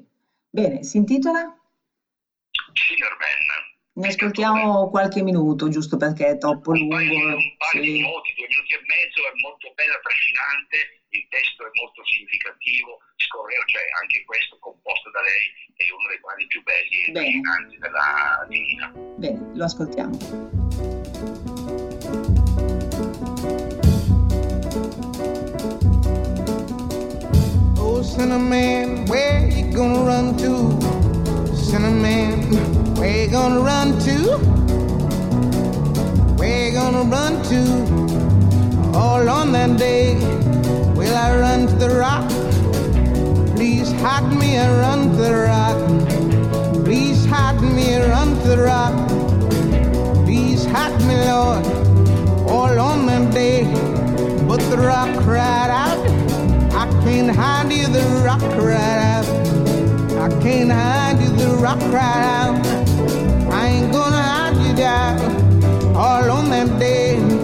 Bene, 0.50 0.84
si 0.84 0.98
intitola? 0.98 1.46
Silverman. 2.74 3.77
Ne 3.98 4.10
ascoltiamo 4.10 4.92
qualche 4.92 5.24
minuto, 5.24 5.70
giusto 5.70 5.98
perché 5.98 6.28
è 6.28 6.38
troppo 6.38 6.70
un 6.70 6.78
lungo. 6.78 6.96
Paio, 6.98 7.18
un 7.18 7.58
paio 7.58 7.72
sì. 7.72 7.80
di 7.82 7.92
minuti, 7.98 8.34
due 8.38 8.46
minuti 8.46 8.74
e 8.74 8.82
mezzo, 8.86 9.26
è 9.26 9.34
molto 9.42 9.74
bella, 9.74 9.98
trascinante, 10.06 11.02
il 11.18 11.26
testo 11.34 11.66
è 11.66 11.70
molto 11.82 12.06
significativo, 12.06 13.02
scorreo, 13.18 13.66
cioè 13.66 13.82
anche 14.00 14.24
questo 14.24 14.56
composto 14.62 15.10
da 15.10 15.22
lei 15.26 15.50
è 15.74 15.90
uno 15.90 16.14
dei 16.14 16.20
brani 16.22 16.46
più 16.46 16.62
belli 16.62 17.10
e 17.10 17.12
trascinanti 17.12 17.78
della 17.82 18.46
Divina. 18.46 18.94
Bene, 19.18 19.42
lo 19.58 19.64
ascoltiamo. 19.66 20.14
Oh, 27.82 28.04
Cinnamon, 28.06 29.10
where 29.10 29.50
you 29.50 29.74
gonna 29.74 30.06
run 30.06 30.38
to? 30.38 31.17
Cinnamon. 31.68 32.96
Where 32.96 33.26
you 33.26 33.30
gonna 33.30 33.60
run 33.60 34.00
to? 34.00 34.38
Where 36.38 36.68
you 36.68 36.72
gonna 36.72 37.04
run 37.04 37.44
to? 37.50 38.98
All 38.98 39.28
on 39.28 39.52
that 39.52 39.78
day, 39.78 40.16
will 40.96 41.14
I 41.14 41.38
run 41.38 41.68
to 41.68 41.76
the 41.76 41.90
rock? 41.90 42.30
Please 43.54 43.92
hide 44.00 44.32
me 44.34 44.56
and 44.56 44.80
run 44.80 45.10
to 45.12 45.18
the 45.18 45.36
rock. 45.52 46.86
Please 46.86 47.26
hide 47.26 47.62
me 47.62 47.96
and 47.96 48.12
run 48.12 48.30
to 48.44 48.48
the 48.48 48.60
rock. 48.64 48.96
Please 50.24 50.66
hide 50.66 50.98
me, 51.06 51.16
Lord, 51.30 51.66
all 52.50 52.80
on 52.80 53.06
that 53.08 53.34
day. 53.34 53.66
But 54.48 54.62
the 54.70 54.78
rock 54.78 55.10
cried 55.26 55.70
out, 55.70 56.00
I 56.72 56.88
can't 57.04 57.36
hide 57.36 57.74
you, 57.74 57.88
the 57.88 58.06
rock 58.24 58.40
cried 58.40 59.00
out. 59.16 59.57
I 60.28 60.30
can't 60.42 60.70
hide 60.70 61.22
you, 61.22 61.30
the 61.38 61.56
rock 61.56 61.80
cried 61.80 62.02
out 62.04 62.68
ain't 63.66 63.94
gonna 63.94 64.22
hide 64.22 64.58
you 64.58 64.76
down 64.76 65.96
all 65.96 66.30
on 66.30 66.50
that 66.50 66.78
day. 66.78 67.37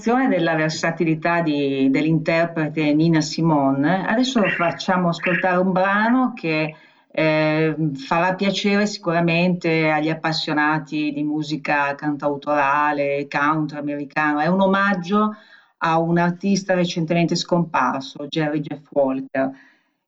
Dimostrazione 0.00 0.28
della 0.28 0.54
versatilità 0.54 1.42
di- 1.42 1.88
dell'interprete 1.90 2.94
Nina 2.94 3.20
Simone, 3.20 4.06
adesso 4.06 4.42
facciamo 4.48 5.08
ascoltare 5.10 5.58
un 5.58 5.72
brano 5.72 6.32
che 6.34 6.74
eh, 7.12 7.76
farà 7.94 8.34
piacere 8.34 8.86
sicuramente 8.86 9.90
agli 9.90 10.08
appassionati 10.08 11.12
di 11.12 11.22
musica 11.22 11.94
cantautorale, 11.94 13.28
country 13.28 13.78
americano. 13.78 14.40
È 14.40 14.46
un 14.46 14.60
omaggio 14.60 15.36
a 15.78 15.98
un 15.98 16.18
artista 16.18 16.74
recentemente 16.74 17.36
scomparso, 17.36 18.26
Jerry 18.26 18.60
Jeff 18.60 18.86
Walker. 18.90 19.50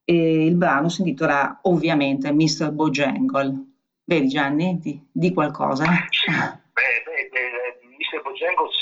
E 0.04 0.46
il 0.46 0.54
brano 0.56 0.88
si 0.88 1.02
intitola 1.02 1.58
ovviamente 1.62 2.32
Mr. 2.32 2.70
Bojangle. 2.70 3.66
Vedi 4.04 4.28
Gianni, 4.28 4.78
di, 4.80 5.00
di 5.10 5.32
qualcosa? 5.32 5.84
Beh, 5.84 7.02
beh, 7.04 7.28
beh, 7.30 7.72
Mr. 8.12 8.20
Bojangles 8.22 8.81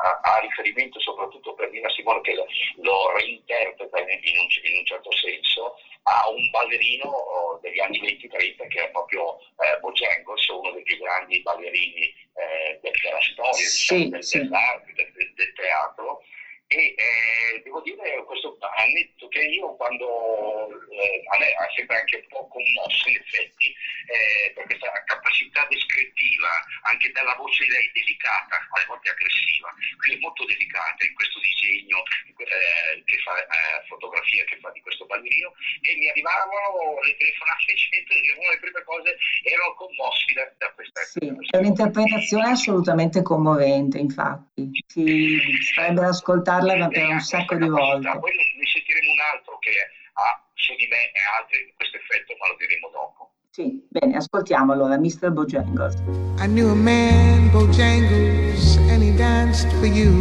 ha, 0.00 0.18
ha 0.22 0.38
riferimento 0.38 1.00
soprattutto 1.00 1.54
per 1.54 1.70
Nina 1.70 1.88
Simone 1.90 2.20
che 2.20 2.34
lo, 2.34 2.46
lo 2.82 3.12
reinterpreta 3.16 3.98
in, 4.00 4.08
in 4.22 4.38
un, 4.38 4.46
in 4.70 4.78
un 4.78 4.84
certo 4.84 5.10
senso 5.16 5.74
a 6.04 6.28
un 6.28 6.48
ballerino 6.50 7.06
oh, 7.08 7.58
degli 7.60 7.80
anni 7.80 8.00
20-30 8.00 8.66
che 8.68 8.84
è 8.84 8.90
proprio 8.90 9.38
eh, 9.58 9.78
Bojangles, 9.80 10.46
uno 10.48 10.70
dei 10.72 10.82
più 10.82 10.96
grandi 10.98 11.40
ballerini 11.42 12.02
eh, 12.34 12.78
de- 12.80 12.90
della 13.02 13.20
storia, 13.20 13.52
Sì, 13.54 13.94
diciamo, 13.94 14.08
del- 14.10 14.24
sì. 14.24 14.38
dell'arte, 14.38 14.92
del, 14.94 15.12
del- 15.12 15.34
del 15.34 15.52
teatro. 15.54 16.22
E 16.70 16.94
eh, 16.98 17.60
devo 17.62 17.80
dire, 17.80 18.22
questo 18.24 18.54
ha 18.60 18.84
detto 18.92 19.26
che 19.28 19.40
io 19.40 19.74
quando 19.76 20.68
eh, 20.92 21.22
a 21.32 21.38
me 21.38 21.46
ha 21.54 21.66
sempre 21.74 21.96
anche 21.96 22.16
un 22.16 22.26
po' 22.28 22.46
commosso 22.48 23.08
in 23.08 23.16
effetti 23.16 23.74
eh, 24.08 24.52
per 24.54 24.64
questa 24.64 24.90
capacità 25.04 25.66
descrittiva 25.68 26.48
anche 26.82 27.12
dalla 27.12 27.34
voce 27.36 27.64
di 27.64 27.70
lei 27.70 27.90
delicata, 27.92 28.56
alle 28.72 28.86
volte 28.86 29.10
aggressiva, 29.10 29.68
quindi 30.00 30.20
molto 30.20 30.44
delicata 30.44 31.04
in 31.04 31.14
questo 31.14 31.38
disegno 31.40 32.02
eh, 32.38 33.02
che 33.04 33.18
fa 33.18 33.36
eh, 33.36 33.84
fotografia 33.88 34.44
che 34.44 34.58
fa 34.60 34.70
di 34.70 34.80
questo 34.80 35.04
ballerino 35.06 35.52
e 35.82 35.96
mi 35.96 36.08
arrivavano 36.08 37.00
le 37.02 37.16
telefonate 37.16 37.72
dicendo 37.74 38.08
che 38.08 38.32
una 38.38 38.48
delle 38.48 38.60
prime 38.60 38.82
cose 38.84 39.16
erano 39.42 39.74
commossi 39.74 40.32
da, 40.32 40.44
da 40.56 40.72
questa 40.72 41.02
Sì, 41.02 41.26
è 41.50 41.56
un'interpretazione 41.56 42.50
assolutamente 42.50 43.22
commovente, 43.22 43.98
infatti. 43.98 44.70
Si 44.86 45.40
farebbe 45.74 46.06
ascoltarla 46.06 46.88
per 46.88 47.08
un 47.08 47.20
sacco 47.20 47.56
di 47.56 47.68
volte. 47.68 48.18
Poi 48.18 48.32
ne 48.34 48.66
sentiremo 48.66 49.12
un 49.12 49.20
altro 49.20 49.58
che 49.58 49.72
ha 50.14 50.42
su 50.54 50.74
di 50.74 50.86
me 50.88 51.10
e 51.12 51.20
altri 51.38 51.72
questo 51.76 51.96
effetto, 51.96 52.34
ma 52.38 52.48
lo 52.48 52.56
diremo 52.56 52.88
dopo. 52.88 53.32
Sì, 53.58 53.82
bene, 53.88 54.14
ascoltiamo 54.14 54.72
allora 54.72 54.96
Mr. 54.96 55.32
Bojangles. 55.32 55.96
I 56.38 56.46
knew 56.46 56.70
a 56.70 56.76
man, 56.76 57.50
Bojangles, 57.50 58.78
and 58.88 59.02
he 59.02 59.10
danced 59.16 59.66
for 59.80 59.86
you. 59.86 60.12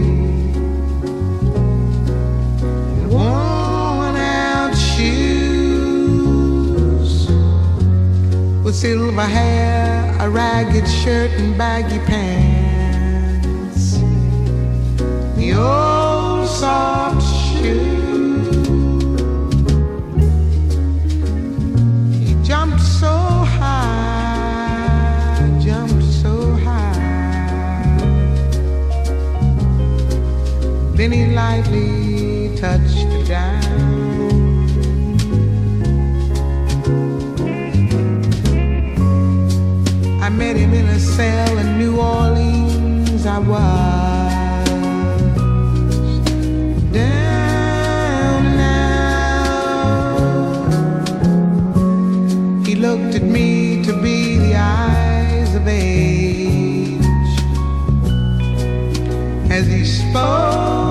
Worn 3.12 4.15
out 4.15 4.76
shoes, 4.76 5.30
with 8.63 8.73
silver 8.73 9.21
hair, 9.21 10.15
a 10.19 10.28
ragged 10.28 10.88
shirt, 10.88 11.30
and 11.38 11.56
baggy 11.56 12.00
pants. 12.08 14.00
The 15.36 15.54
old 15.54 16.47
Then 30.97 31.12
he 31.12 31.27
lightly 31.27 32.57
touched 32.57 33.07
the 33.12 33.23
down. 33.27 33.62
I 40.23 40.29
met 40.29 40.55
him 40.55 40.73
in 40.73 40.88
a 40.88 40.99
cell 40.99 41.57
in 41.60 41.77
New 41.77 41.99
Orleans. 41.99 43.27
I 43.27 43.38
was 43.38 44.67
down 46.91 48.43
now. 48.57 49.43
He 52.65 52.73
looked 52.73 53.13
at 53.13 53.21
me 53.21 53.83
to 53.83 53.93
be 54.01 54.39
the 54.39 54.55
eyes 54.55 55.53
of 55.53 55.67
age 55.67 57.05
as 59.51 59.67
he 59.67 59.86
spoke 59.86 60.87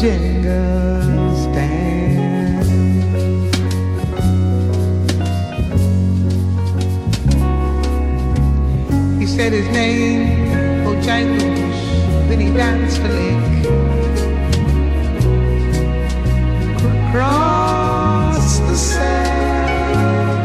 Bojangles, 0.00 1.42
Dan. 1.52 2.64
He 9.20 9.26
said 9.26 9.52
his 9.52 9.68
name, 9.68 10.86
oh, 10.86 10.94
Bojangles, 10.94 11.70
then 12.30 12.40
he 12.40 12.50
danced 12.50 13.00
a 13.00 13.08
lick. 13.08 13.44
Across 17.10 18.60
the 18.60 18.76
sand, 18.76 20.40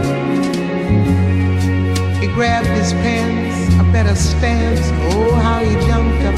he 2.21 2.27
grabbed 2.27 2.67
his 2.67 2.91
pants, 2.91 3.73
a 3.79 3.83
better 3.93 4.15
stance. 4.15 4.91
Oh, 5.13 5.33
how 5.35 5.59
he 5.63 5.75
jumped 5.87 6.25
up 6.25 6.35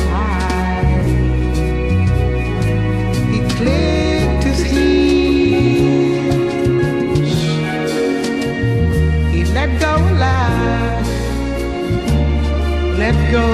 go 13.32 13.46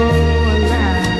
alive. 0.56 1.14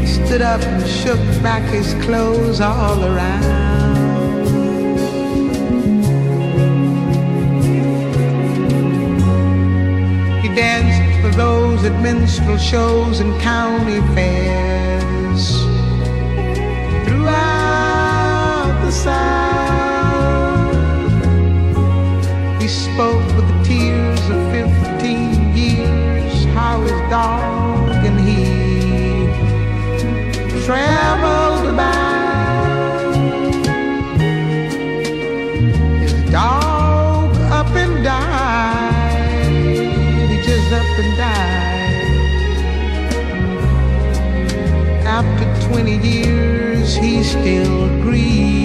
He 0.00 0.06
stood 0.06 0.42
up 0.42 0.62
and 0.62 0.86
shook 0.86 1.18
back 1.42 1.62
his 1.70 1.94
clothes 2.04 2.60
all 2.60 3.04
around. 3.04 4.44
He 10.42 10.48
danced 10.54 11.20
for 11.22 11.30
those 11.36 11.84
at 11.84 12.00
minstrel 12.00 12.58
shows 12.58 13.20
and 13.20 13.32
county 13.40 14.00
fairs 14.14 15.62
throughout 17.04 18.80
the 18.84 18.92
South. 18.92 19.34
He 22.60 22.68
spoke 22.68 23.26
with 23.36 23.48
the 23.48 23.62
tears 23.64 24.03
of 24.03 24.03
15 24.03 24.03
how 26.74 26.80
his 26.82 27.00
dog 27.08 28.04
and 28.04 28.18
he 28.28 28.40
traveled 30.66 31.66
about. 31.72 33.14
His 36.02 36.14
dog 36.32 37.30
up 37.60 37.70
and 37.76 38.02
died. 38.02 39.46
He 40.30 40.36
just 40.42 40.72
up 40.72 40.98
and 41.02 41.16
died. 41.16 42.04
After 45.06 45.46
20 45.68 45.96
years, 45.98 46.96
he 46.96 47.22
still 47.22 47.88
grieved. 48.02 48.63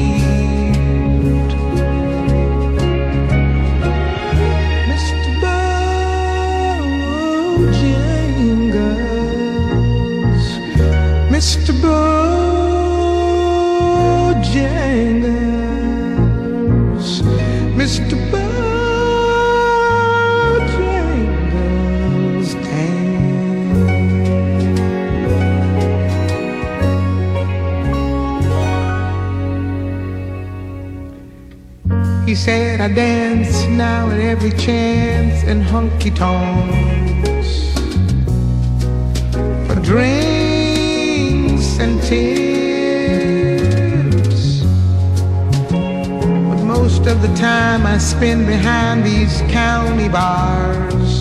Mr. 11.39 11.71
Bojangles, 11.71 12.33
Mr. 17.79 18.15
Bojangles, 18.29 18.49
He 32.27 32.35
said, 32.35 32.81
I 32.81 32.89
dance 32.93 33.65
now 33.67 34.09
at 34.09 34.19
every 34.19 34.51
chance 34.51 35.43
in 35.45 35.61
honky 35.61 36.11
tonks 36.13 37.71
for 39.65 39.79
drinks 39.81 40.28
and. 41.97 43.29
But 46.49 46.63
most 46.63 47.07
of 47.07 47.21
the 47.21 47.33
time 47.35 47.85
I 47.85 47.97
spend 47.97 48.45
behind 48.47 49.03
these 49.03 49.41
county 49.49 50.09
bars. 50.09 51.11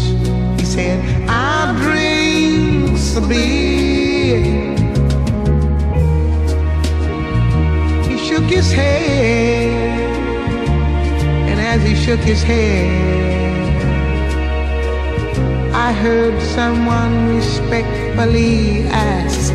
He 0.60 0.64
said, 0.64 0.98
I 1.28 1.74
drink 1.82 2.98
a 3.18 3.20
beer. 3.20 4.40
He 8.08 8.16
shook 8.26 8.44
his 8.44 8.70
head. 8.70 9.88
And 11.48 11.58
as 11.60 11.82
he 11.82 11.94
shook 11.94 12.20
his 12.20 12.42
head, 12.42 13.28
I 15.74 15.92
heard 15.92 16.40
someone 16.42 17.36
respectfully 17.36 18.82
ask, 18.88 19.47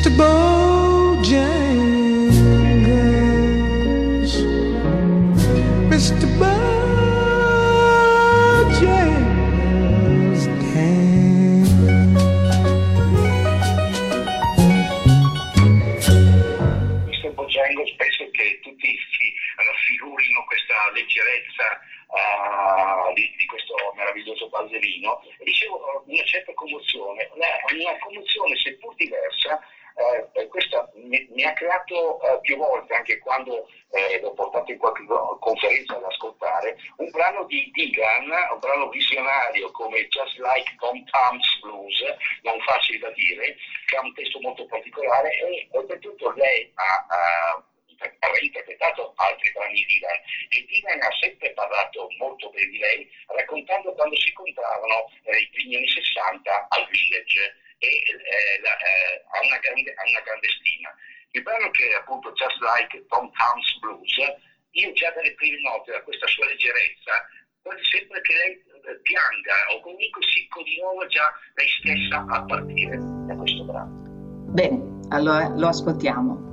Mr. 0.00 0.29
lo, 75.20 75.52
lo 75.56 75.68
ascoltiamo. 75.68 76.48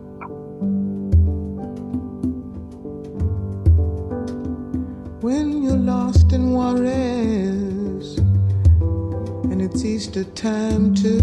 When 5.22 5.64
you're 5.64 5.76
lost 5.76 6.32
in 6.32 6.54
worries, 6.54 8.18
and 9.52 9.62
it's 9.62 9.84
Easter 9.84 10.24
time 10.24 10.94
too, 10.94 11.20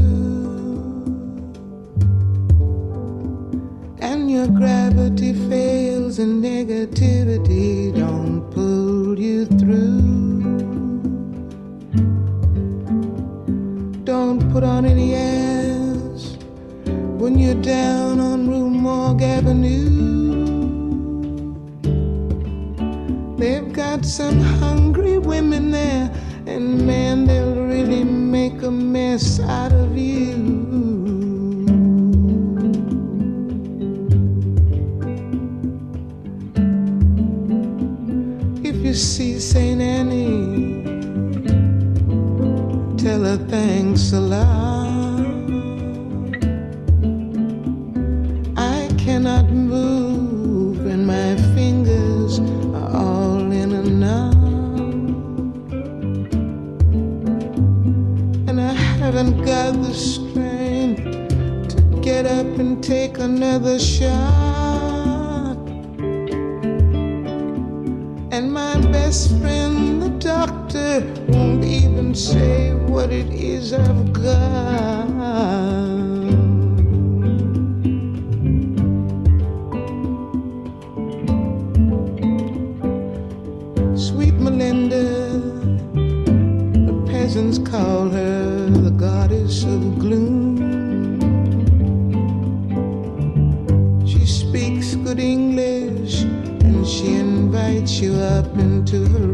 and 4.01 4.31
your 4.31 4.49
gravity 4.49 5.33
fails 5.49 6.19
and 6.19 6.43
negativity 6.43 7.95
don't 7.95 8.43
pull 8.51 9.19
you 9.19 9.47
through. 9.47 10.03
Don't 14.05 14.53
put 14.53 14.65
on 14.65 14.85
any 14.85 15.14
when 17.25 17.39
you're 17.39 17.63
down 17.63 18.21
on 18.21 18.47
Rue 18.47 18.69
Avenue. 19.23 19.87
They've 23.39 23.73
got 23.73 24.05
some 24.05 24.39
hungry 24.61 25.17
women 25.17 25.71
there, 25.71 26.13
and 26.47 26.87
man, 26.87 27.25
they'll 27.25 27.65
really 27.65 28.05
make 28.05 28.61
a 28.63 28.71
mess 28.71 29.41
out 29.41 29.73
of 29.73 29.97
you. 29.97 30.35
If 38.63 38.77
you 38.85 38.93
see 38.93 39.39
St. 39.41 39.81
Annie, 39.81 40.85
tell 42.99 43.25
her 43.25 43.39
thanks 43.49 44.13
a 44.13 44.21
lot. 44.21 44.54
another 63.45 63.79
shot. 63.79 65.57
And 68.33 68.53
my 68.53 68.81
best 68.91 69.39
friend, 69.39 70.03
the 70.03 70.09
doctor, 70.19 71.01
won't 71.29 71.63
even 71.63 72.15
say 72.15 72.73
what 72.73 73.11
it 73.13 73.31
is 73.33 73.75
I've 73.75 74.13
got. 74.15 75.74
to 98.95 99.01
the 99.01 99.34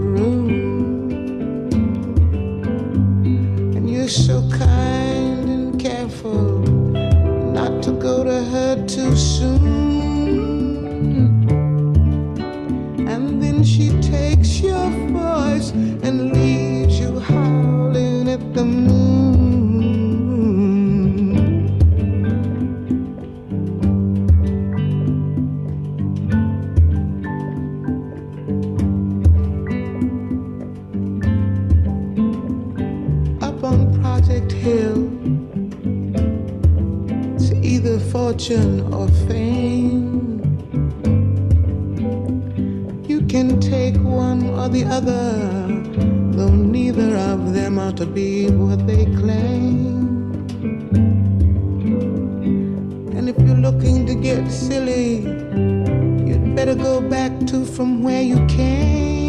either 37.81 37.99
fortune 37.99 38.93
or 38.93 39.09
fame. 39.27 40.39
You 43.09 43.23
can 43.23 43.59
take 43.59 43.97
one 43.97 44.51
or 44.51 44.69
the 44.69 44.85
other, 44.85 45.33
though 46.37 46.55
neither 46.55 47.17
of 47.17 47.55
them 47.55 47.79
are 47.79 47.93
to 47.93 48.05
be 48.05 48.51
what 48.51 48.87
they 48.87 49.07
claim. 49.07 50.45
And 53.17 53.31
if 53.31 53.39
you're 53.39 53.57
looking 53.57 54.05
to 54.05 54.15
get 54.15 54.51
silly, 54.51 55.21
you'd 56.29 56.55
better 56.55 56.75
go 56.75 57.01
back 57.01 57.33
to 57.47 57.65
from 57.65 58.03
where 58.03 58.21
you 58.23 58.45
came. 58.47 59.20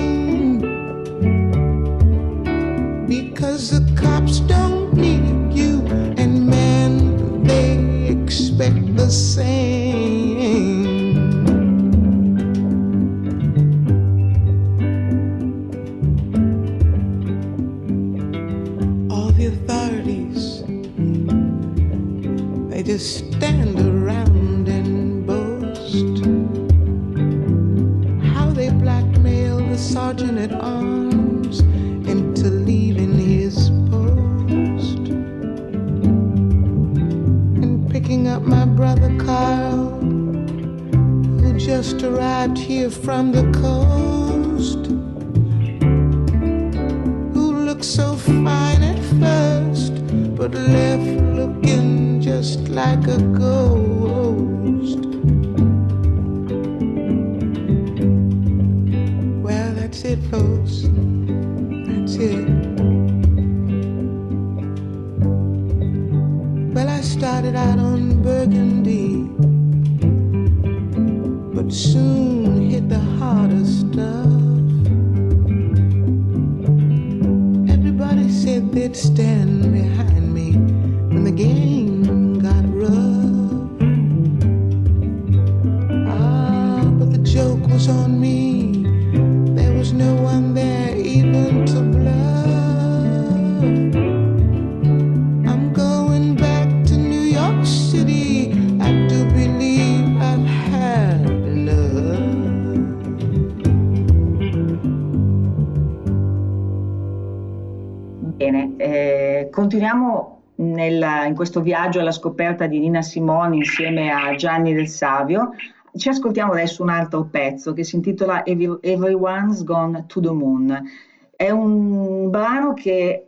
Questo 111.42 111.62
viaggio 111.62 112.00
alla 112.00 112.12
scoperta 112.12 112.68
di 112.68 112.78
Nina 112.78 113.02
Simone 113.02 113.56
insieme 113.56 114.12
a 114.12 114.36
Gianni 114.36 114.76
Del 114.76 114.88
Savio. 114.88 115.54
Ci 115.92 116.10
ascoltiamo 116.10 116.52
adesso 116.52 116.84
un 116.84 116.90
altro 116.90 117.24
pezzo 117.24 117.74
che 117.74 117.84
si 117.84 117.96
intitola 117.96 118.46
Everyone's 118.46 119.64
Gone 119.64 120.06
to 120.06 120.22
the 120.22 120.30
Moon. 120.30 120.88
È 121.36 121.50
un 121.50 122.30
brano 122.30 122.76
che 122.76 123.26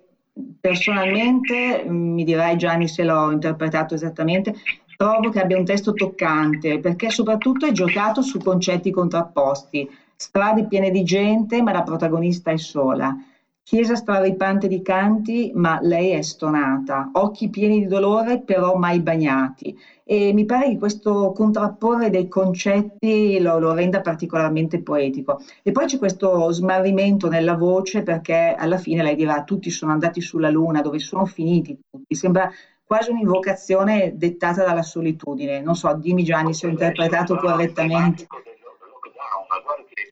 personalmente, 0.62 1.86
mi 1.88 2.23
dirai 2.23 2.56
Gianni 2.56 2.88
se 2.88 3.04
l'ho 3.04 3.32
interpretato 3.32 3.95
esattamente, 3.95 4.54
trovo 4.95 5.32
che 5.32 5.41
abbia 5.41 5.58
un 5.58 5.65
testo 5.65 5.93
toccante 5.93 6.80
perché 6.80 7.10
soprattutto 7.10 7.65
è 7.65 7.71
giocato 7.71 8.21
su 8.21 8.38
concetti 8.38 8.91
contrapposti, 8.91 9.89
strade 10.15 10.67
piene 10.67 10.91
di 10.91 11.02
gente 11.02 11.63
ma 11.63 11.71
la 11.71 11.82
protagonista 11.82 12.52
è 12.52 12.58
sola 12.58 13.17
Chiesa 13.65 13.95
straripante 13.95 14.67
di 14.67 14.82
canti, 14.82 15.52
ma 15.56 15.80
lei 15.82 16.12
è 16.12 16.21
stonata, 16.21 17.10
occhi 17.13 17.49
pieni 17.49 17.80
di 17.80 17.88
dolore, 17.88 18.41
però 18.41 18.76
mai 18.76 18.99
bagnati. 18.99 19.73
E 20.04 20.34
mi 20.34 20.43
pare 20.43 20.67
che 20.67 20.78
questo 20.78 21.32
contrapporre 21.32 22.10
dei 22.10 22.28
concetti 22.28 23.39
lo, 23.39 23.60
lo 23.60 23.71
renda 23.71 24.02
particolarmente 24.02 24.82
poetico. 24.84 25.41
E 25.63 25.71
poi 25.71 25.86
c'è 25.86 25.97
questo 25.97 26.52
smarrimento 26.52 27.30
nella 27.30 27.56
voce, 27.56 28.04
perché 28.04 28.54
alla 28.58 28.78
fine 28.78 29.02
lei 29.02 29.15
dirà: 29.15 29.43
Tutti 29.43 29.69
sono 29.69 29.93
andati 29.93 30.19
sulla 30.19 30.49
Luna, 30.49 30.82
dove 30.82 30.99
sono 30.99 31.26
finiti 31.26 31.80
tutti. 31.89 32.15
Sembra 32.15 32.52
quasi 32.84 33.12
un'invocazione 33.12 34.12
dettata 34.15 34.65
dalla 34.65 34.84
solitudine. 34.84 35.62
Non 35.62 35.76
so, 35.76 35.93
dimmi 35.93 36.26
Gianni 36.26 36.54
se 36.54 36.67
ho 36.67 36.69
interpretato 36.69 37.38
correttamente. 37.38 38.28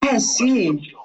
Eh 0.09 0.19
sì. 0.19 0.99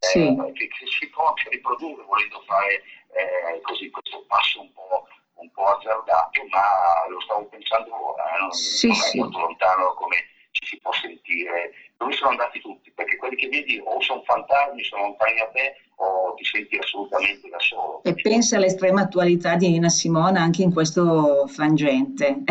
Sì. 0.00 0.26
eh, 0.26 0.52
che, 0.52 0.68
che, 0.68 0.86
si 0.86 1.08
può 1.10 1.28
anche 1.28 1.48
riprodurre 1.50 2.04
volendo 2.04 2.42
fare 2.46 2.82
eh, 3.14 3.60
così 3.62 3.90
questo 3.90 4.24
passo 4.26 4.60
un 4.60 4.72
po', 4.72 5.06
un 5.34 5.50
po', 5.50 5.64
azzardato, 5.64 6.44
ma 6.50 7.08
lo 7.08 7.20
stavo 7.20 7.44
pensando 7.46 8.12
ora, 8.12 8.34
eh, 8.34 8.38
non, 8.40 8.50
sì, 8.52 8.88
non 8.88 8.96
è 8.96 9.16
molto 9.16 9.38
lontano 9.38 9.94
come 9.94 10.16
ci 10.50 10.66
si 10.66 10.78
può 10.78 10.92
sentire. 10.92 11.72
Dove 11.96 12.12
sono 12.12 12.30
andati 12.30 12.60
tutti? 12.60 12.90
Perché 12.90 13.16
quelli 13.16 13.36
che 13.36 13.48
vedi 13.48 13.80
o 13.82 14.00
sono 14.00 14.22
fantasmi, 14.22 14.82
sono 14.84 15.02
lontani 15.02 15.34
da 15.38 15.48
te, 15.48 15.76
o 15.96 16.34
ti 16.34 16.44
senti 16.44 16.76
assolutamente 16.76 17.48
da 17.48 17.58
solo. 17.58 18.02
E 18.02 18.14
pensa 18.14 18.56
all'estrema 18.56 19.02
attualità 19.02 19.56
di 19.56 19.68
Nina 19.68 19.88
Simona 19.88 20.40
anche 20.40 20.62
in 20.62 20.72
questo 20.72 21.46
frangente. 21.46 22.42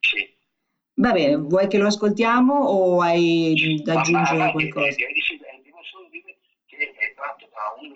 Sì. 0.00 0.34
Va 0.98 1.12
bene, 1.12 1.36
vuoi 1.36 1.68
che 1.68 1.78
lo 1.78 1.88
ascoltiamo 1.88 2.54
o 2.54 3.00
hai 3.00 3.80
da 3.84 4.00
aggiungere 4.00 4.38
ma, 4.38 4.44
ma, 4.46 4.52
qualcosa? 4.52 4.94
Direi 4.94 5.12
di 5.12 5.20
sì, 5.20 5.36
tra 7.56 7.74
uno 7.80 7.92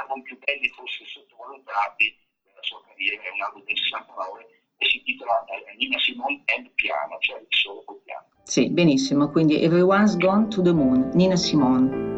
degli 0.00 0.08
album 0.08 0.22
più 0.22 0.38
belli, 0.38 0.68
forse 0.68 1.04
sottovalutati 1.06 2.16
della 2.44 2.62
sua 2.62 2.80
carriera, 2.86 3.22
è 3.22 3.30
un 3.32 3.42
album 3.42 3.64
del 3.64 3.76
69 3.76 4.46
e 4.78 4.86
si 4.86 4.96
intitola 4.98 5.44
eh, 5.44 5.76
Nina 5.76 5.98
Simone 5.98 6.42
and 6.56 6.70
Piano, 6.74 7.18
cioè 7.20 7.40
il 7.40 7.46
solo 7.50 7.82
col 7.84 8.00
piano. 8.04 8.26
Sì, 8.44 8.70
benissimo, 8.70 9.30
quindi 9.30 9.62
Everyone's 9.62 10.16
Gone 10.16 10.48
to 10.48 10.62
the 10.62 10.72
Moon, 10.72 11.10
Nina 11.14 11.36
Simone. 11.36 12.08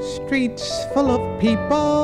Streets 0.00 0.86
full 0.92 1.10
of 1.10 1.38
people 1.38 2.02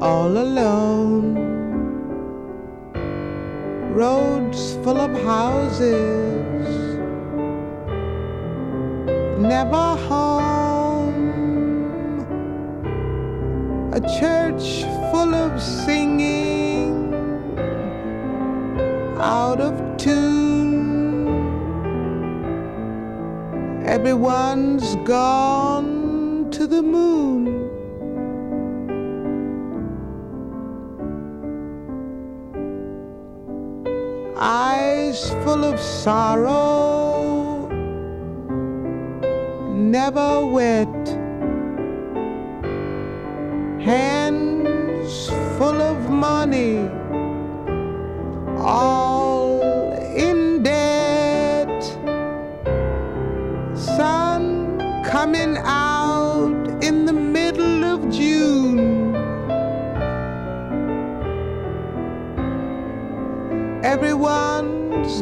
all 0.00 0.36
alone. 0.36 1.57
Roads 3.98 4.74
full 4.84 4.96
of 4.96 5.10
houses, 5.24 6.68
never 9.40 9.96
home, 10.06 11.32
a 13.92 14.00
church 14.20 14.84
full 15.10 15.34
of 15.34 15.60
singing, 15.60 17.12
out 19.18 19.60
of 19.60 19.74
tune. 19.96 21.26
Everyone's 23.84 24.94
gone 25.04 26.48
to 26.52 26.68
the 26.68 26.82
moon. 26.82 27.67
Full 35.44 35.64
of 35.64 35.78
sorrow, 35.80 37.66
never 39.74 40.46
wet, 40.46 41.08
hands 43.80 45.28
full 45.58 45.80
of 45.80 46.10
money, 46.10 46.88
all 48.58 49.07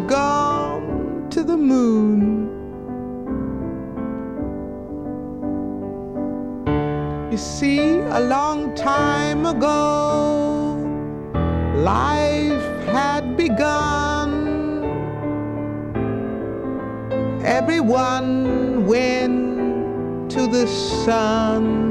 gone 0.07 1.29
to 1.31 1.43
the 1.43 1.57
moon. 1.57 2.47
You 7.31 7.37
see, 7.37 7.99
a 7.99 8.21
long 8.21 8.75
time 8.75 9.45
ago, 9.47 10.77
life 11.77 12.87
had 12.87 13.37
begun. 13.37 14.31
Everyone 17.45 18.87
went 18.87 20.31
to 20.31 20.47
the 20.47 20.67
sun. 20.67 21.86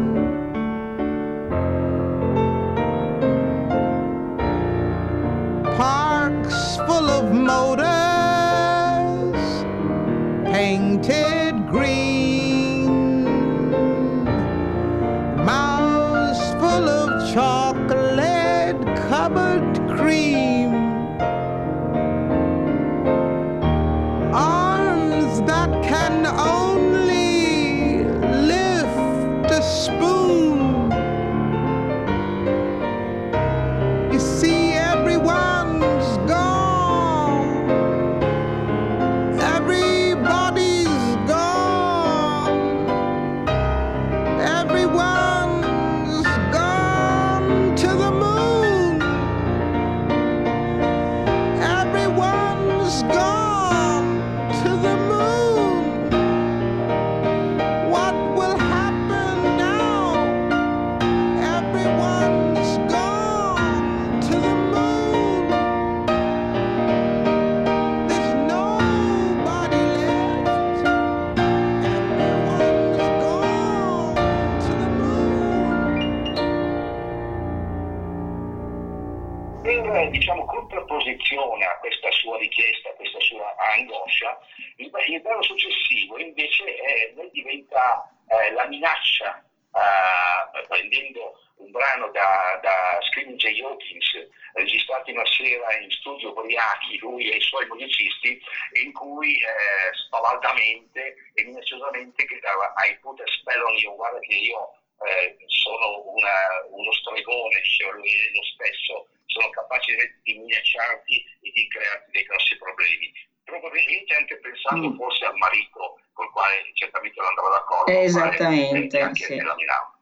Diciamo, 80.18 80.46
contrapposizione 80.46 81.66
a 81.66 81.78
questa 81.80 82.10
sua 82.12 82.38
richiesta, 82.38 82.90
a 82.90 82.94
questa 82.94 83.20
sua 83.20 83.56
angoscia, 83.58 84.40
il, 84.78 84.92
il 85.08 85.22
brano 85.22 85.44
successivo 85.44 86.18
invece 86.18 86.64
è, 86.64 87.14
diventa 87.32 88.10
eh, 88.28 88.52
la 88.52 88.66
minaccia, 88.68 89.44
eh, 89.74 90.66
prendendo 90.68 91.40
un 91.58 91.72
brano 91.72 92.10
da, 92.12 92.60
da 92.62 93.00
Screaming 93.10 93.38
Jay 93.38 93.62
Hawkins, 93.62 94.28
registrato 94.54 95.12
una 95.12 95.26
sera 95.26 95.78
in 95.78 95.92
studio 95.92 96.32
ubriachi, 96.32 96.98
lui 97.00 97.30
e 97.30 97.38
i 97.38 97.42
suoi 97.42 97.66
musicisti, 97.68 98.42
in 98.84 98.94
cui 98.94 99.36
eh, 99.36 99.94
spavaldamente 100.06 101.16
e 101.34 101.44
minacciosamente 101.44 102.24
gridava 102.24 102.74
I 102.78 102.98
put 103.02 103.20
a 103.20 103.28
spell 103.28 103.62
on 103.64 103.76
you, 103.76 103.96
guarda 103.96 104.20
che 104.20 104.36
io 104.36 104.80
eh, 105.04 105.36
sono 105.48 106.08
una, 106.08 106.38
uno 106.72 106.92
stregone, 106.94 107.62
diceva 107.62 107.92
lui 107.94 108.12
lo 108.34 108.44
stesso, 108.56 109.08
sono 109.26 109.50
capace 109.50 110.20
di 110.24 110.38
minacciarti 110.40 111.16
e 111.42 111.52
di 111.52 111.68
crearti 111.68 112.12
dei 112.12 112.24
grossi 112.24 112.56
problemi. 112.58 113.12
Probabilmente 113.44 114.16
anche 114.16 114.38
pensando 114.40 114.90
mm. 114.90 114.98
forse 114.98 115.26
al 115.26 115.36
marito 115.38 116.00
col 116.14 116.32
quale 116.32 116.64
certamente 116.74 117.20
non 117.20 117.30
andava 117.30 117.50
d'accordo. 117.50 117.92
Esattamente. 117.92 119.00
Anche 119.00 119.26
sì. 119.26 119.36
nella 119.36 119.56
Milano. 119.56 119.94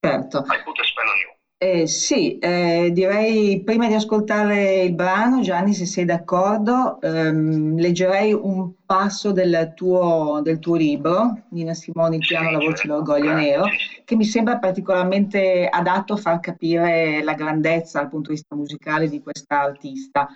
Certo. 0.00 0.44
I 0.52 0.62
put 0.62 0.78
a 0.78 0.84
spell 0.84 1.08
on 1.08 1.18
you. 1.18 1.34
Eh, 1.56 1.86
sì, 1.86 2.38
eh, 2.40 2.90
direi 2.92 3.62
prima 3.64 3.88
di 3.88 3.94
ascoltare 3.94 4.82
il 4.82 4.92
brano, 4.92 5.40
Gianni, 5.40 5.72
se 5.72 5.86
sei 5.86 6.04
d'accordo, 6.04 7.00
ehm, 7.00 7.78
leggerei 7.78 8.34
un 8.34 8.84
passo 8.84 9.32
del 9.32 9.72
tuo, 9.74 10.40
del 10.42 10.58
tuo 10.58 10.74
libro, 10.76 11.44
Nina 11.50 11.72
Simoni, 11.72 12.18
piano, 12.18 12.50
la 12.50 12.58
voce, 12.58 12.86
l'orgoglio 12.86 13.32
nero, 13.32 13.64
che 14.04 14.16
mi 14.16 14.24
sembra 14.24 14.58
particolarmente 14.58 15.66
adatto 15.68 16.12
a 16.12 16.18
far 16.18 16.40
capire 16.40 17.22
la 17.22 17.34
grandezza 17.34 18.00
dal 18.00 18.08
punto 18.08 18.28
di 18.28 18.36
vista 18.36 18.54
musicale 18.54 19.08
di 19.08 19.22
questa 19.22 19.60
artista. 19.62 20.28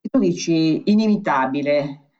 Tu 0.00 0.18
dici 0.18 0.90
inimitabile, 0.90 2.10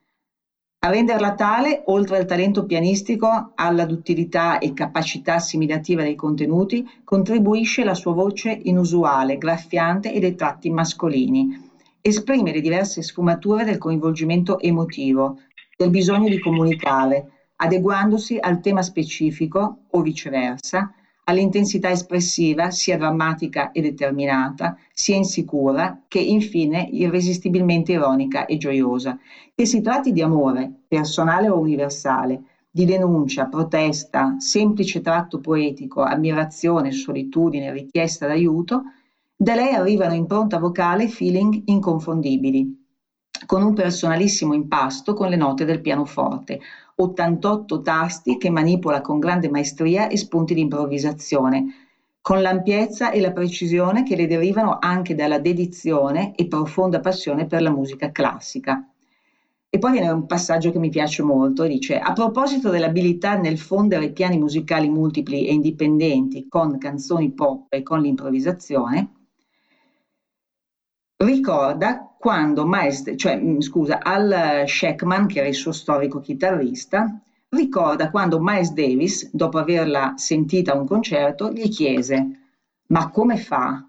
a 0.83 0.89
renderla 0.89 1.35
tale, 1.35 1.83
oltre 1.85 2.17
al 2.17 2.25
talento 2.25 2.65
pianistico, 2.65 3.51
alla 3.53 3.85
duttilità 3.85 4.57
e 4.57 4.73
capacità 4.73 5.35
assimilativa 5.35 6.01
dei 6.01 6.15
contenuti, 6.15 6.83
contribuisce 7.03 7.83
la 7.83 7.93
sua 7.93 8.13
voce 8.13 8.49
inusuale, 8.63 9.37
graffiante 9.37 10.11
e 10.11 10.19
dei 10.19 10.33
tratti 10.33 10.71
mascolini. 10.71 11.69
Esprime 12.01 12.51
le 12.51 12.61
diverse 12.61 13.03
sfumature 13.03 13.63
del 13.63 13.77
coinvolgimento 13.77 14.59
emotivo, 14.59 15.41
del 15.77 15.91
bisogno 15.91 16.29
di 16.29 16.39
comunicare, 16.39 17.40
adeguandosi 17.63 18.37
al 18.39 18.59
tema 18.59 18.81
specifico 18.81 19.83
o 19.91 20.01
viceversa, 20.01 20.91
all'intensità 21.25 21.91
espressiva 21.91 22.71
sia 22.71 22.97
drammatica 22.97 23.71
e 23.71 23.81
determinata, 23.81 24.75
sia 24.91 25.15
insicura, 25.15 26.01
che 26.07 26.19
infine 26.19 26.89
irresistibilmente 26.91 27.91
ironica 27.91 28.45
e 28.45 28.57
gioiosa. 28.57 29.17
Che 29.53 29.65
si 29.67 29.81
tratti 29.81 30.11
di 30.11 30.23
amore, 30.23 30.71
personale 30.87 31.49
o 31.49 31.59
universale, 31.59 32.41
di 32.71 32.85
denuncia, 32.85 33.45
protesta, 33.45 34.37
semplice 34.39 35.01
tratto 35.01 35.39
poetico, 35.39 36.01
ammirazione, 36.01 36.91
solitudine, 36.91 37.71
richiesta 37.71 38.25
d'aiuto, 38.25 38.83
da 39.35 39.53
lei 39.53 39.73
arrivano 39.73 40.15
in 40.15 40.25
pronta 40.25 40.57
vocale 40.57 41.07
feeling 41.07 41.63
inconfondibili, 41.65 42.79
con 43.45 43.61
un 43.63 43.73
personalissimo 43.73 44.53
impasto 44.53 45.13
con 45.13 45.29
le 45.29 45.35
note 45.35 45.65
del 45.65 45.81
pianoforte, 45.81 46.59
88 47.01 47.81
tasti 47.81 48.37
che 48.37 48.49
manipola 48.49 49.01
con 49.01 49.19
grande 49.19 49.49
maestria 49.49 50.07
e 50.07 50.17
spunti 50.17 50.53
di 50.53 50.61
improvvisazione, 50.61 51.65
con 52.21 52.41
l'ampiezza 52.41 53.11
e 53.11 53.19
la 53.19 53.31
precisione 53.31 54.03
che 54.03 54.15
le 54.15 54.27
derivano 54.27 54.77
anche 54.79 55.15
dalla 55.15 55.39
dedizione 55.39 56.35
e 56.35 56.47
profonda 56.47 56.99
passione 56.99 57.47
per 57.47 57.61
la 57.61 57.71
musica 57.71 58.11
classica. 58.11 58.85
E 59.73 59.77
poi 59.79 59.93
viene 59.93 60.09
un 60.09 60.25
passaggio 60.25 60.69
che 60.69 60.79
mi 60.79 60.89
piace 60.89 61.23
molto, 61.23 61.63
dice 61.63 61.97
a 61.97 62.11
proposito 62.11 62.69
dell'abilità 62.69 63.37
nel 63.37 63.57
fondere 63.57 64.11
piani 64.11 64.37
musicali 64.37 64.89
multipli 64.89 65.47
e 65.47 65.53
indipendenti 65.53 66.47
con 66.49 66.77
canzoni 66.77 67.31
pop 67.31 67.73
e 67.73 67.81
con 67.81 68.01
l'improvvisazione, 68.01 69.20
ricorda 71.23 72.15
quando 72.17 72.65
Miles, 72.65 73.13
cioè 73.15 73.37
mm, 73.39 73.59
scusa, 73.59 73.99
Al 74.01 74.63
Sheckman, 74.67 75.27
che 75.27 75.39
era 75.39 75.47
il 75.47 75.55
suo 75.55 75.71
storico 75.71 76.19
chitarrista, 76.19 77.19
ricorda 77.49 78.09
quando 78.09 78.39
Miles 78.39 78.71
Davis, 78.73 79.29
dopo 79.33 79.57
averla 79.57 80.13
sentita 80.17 80.73
a 80.73 80.77
un 80.77 80.85
concerto, 80.85 81.51
gli 81.51 81.67
chiese 81.69 82.35
ma 82.91 83.09
come 83.09 83.37
fa? 83.37 83.85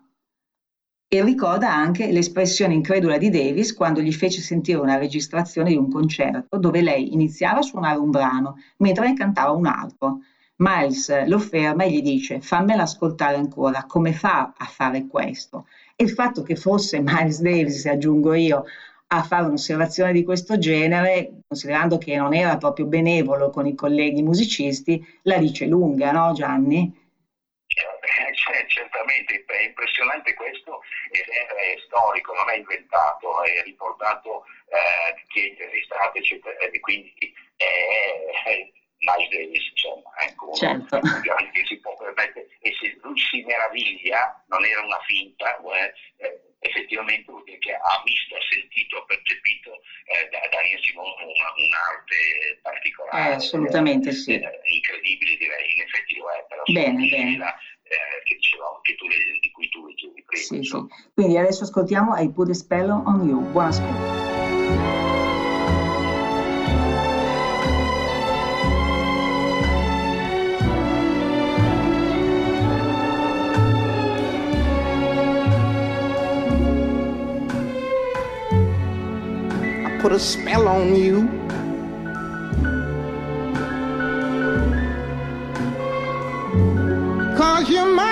E 1.09 1.23
ricorda 1.23 1.75
anche 1.75 2.11
l'espressione 2.11 2.73
incredula 2.73 3.19
di 3.19 3.31
Davis 3.31 3.75
quando 3.75 4.01
gli 4.01 4.13
fece 4.13 4.41
sentire 4.41 4.79
una 4.79 4.97
registrazione 4.97 5.71
di 5.71 5.77
un 5.77 5.91
concerto 5.91 6.57
dove 6.57 6.81
lei 6.81 7.13
iniziava 7.13 7.59
a 7.59 7.63
suonare 7.63 7.99
un 7.99 8.11
brano 8.11 8.57
mentre 8.79 9.09
ne 9.09 9.15
cantava 9.15 9.51
un 9.51 9.67
altro. 9.67 10.21
Miles 10.57 11.27
lo 11.27 11.39
ferma 11.39 11.83
e 11.83 11.91
gli 11.91 12.01
dice 12.01 12.41
fammela 12.41 12.85
ascoltare 12.85 13.37
ancora, 13.37 13.85
come 13.87 14.13
fa 14.13 14.55
a 14.57 14.65
fare 14.65 15.07
questo? 15.07 15.67
Il 16.03 16.11
fatto 16.11 16.43
che 16.43 16.57
fosse 16.57 17.01
Miles 17.01 17.41
Davis, 17.41 17.87
aggiungo 17.87 18.35
io, 18.35 18.65
a 19.09 19.23
fare 19.23 19.47
un'osservazione 19.47 20.13
di 20.13 20.25
questo 20.25 20.59
genere, 20.59 21.43
considerando 21.47 21.99
che 21.99 22.17
non 22.17 22.35
era 22.35 22.57
proprio 22.57 22.87
benevolo 22.87 23.51
con 23.51 23.67
i 23.67 23.75
colleghi 23.75 24.23
musicisti, 24.23 25.21
la 25.23 25.37
dice 25.39 25.67
lunga, 25.67 26.13
no 26.13 26.33
Gianni? 26.33 27.01
Eh, 27.67 28.67
certamente, 28.69 29.45
è 29.47 29.65
impressionante 29.65 30.35
questo 30.35 30.81
ed 31.11 31.23
è, 31.23 31.79
storico, 31.87 32.35
non 32.35 32.51
è 32.51 32.57
inventato, 32.57 33.43
è 33.45 33.63
riportato 33.63 34.45
eh, 34.69 35.23
chi 35.29 35.41
è 35.41 35.49
intervistato, 35.51 36.19
eccetera, 36.19 36.57
e 36.59 36.81
quindi 36.81 37.15
è, 37.57 37.65
è 38.45 38.71
Miles 39.03 39.29
Davis, 39.31 39.67
insomma, 39.71 40.11
ecco, 40.23 40.53
certo. 40.55 41.01
che 41.01 41.65
si 41.67 41.79
può 41.81 41.97
permettere, 41.97 42.47
e 42.61 42.73
se 42.79 42.97
lui 43.03 43.19
si 43.19 43.43
meraviglia, 43.43 44.43
non 44.47 44.65
era 44.65 44.81
una 44.83 45.01
finta, 45.07 45.59
eh, 45.59 46.55
effettivamente 46.61 47.31
vuol 47.31 47.43
dire 47.43 47.59
che 47.59 47.75
ha 47.75 48.03
visto, 48.05 48.37
ha 48.37 48.45
sentito, 48.49 48.99
ha 48.99 49.05
percepito 49.05 49.75
eh, 50.07 50.29
da, 50.31 50.39
da 50.51 50.59
Simone 50.81 51.19
una, 51.19 51.51
un'arte 51.59 52.61
particolare. 52.63 53.31
Eh, 53.31 53.35
assolutamente 53.35 54.13
sì. 54.13 54.39
Eh, 54.39 54.61
incredibile 54.71 55.37
direi, 55.37 55.75
in 55.75 55.83
effetti 55.83 56.17
lo 56.17 56.31
è, 56.31 56.47
però 56.49 56.63
bene, 56.67 57.09
bene. 57.09 57.37
La, 57.39 57.53
eh, 57.83 58.23
che 58.23 58.37
dicevamo, 58.37 58.79
che 58.83 58.95
tu, 58.95 59.09
di 59.09 59.51
cui 59.51 59.69
tu 59.69 59.85
leggevi 59.85 60.23
prima. 60.23 60.43
Sì, 60.43 60.63
sì. 60.63 60.79
Quindi 61.13 61.37
adesso 61.37 61.65
ascoltiamo 61.65 62.15
I 62.17 62.31
Put 62.31 62.51
a 62.51 62.55
Spell 62.55 62.91
on 62.91 63.27
You. 63.27 63.51
Buon 63.51 63.67
ascolto. 63.67 65.22
Put 80.03 80.11
a 80.11 80.19
spell 80.19 80.67
on 80.67 80.97
you. 80.97 81.29
Cause 87.37 87.71
you're 87.71 87.87
mine. 87.87 88.12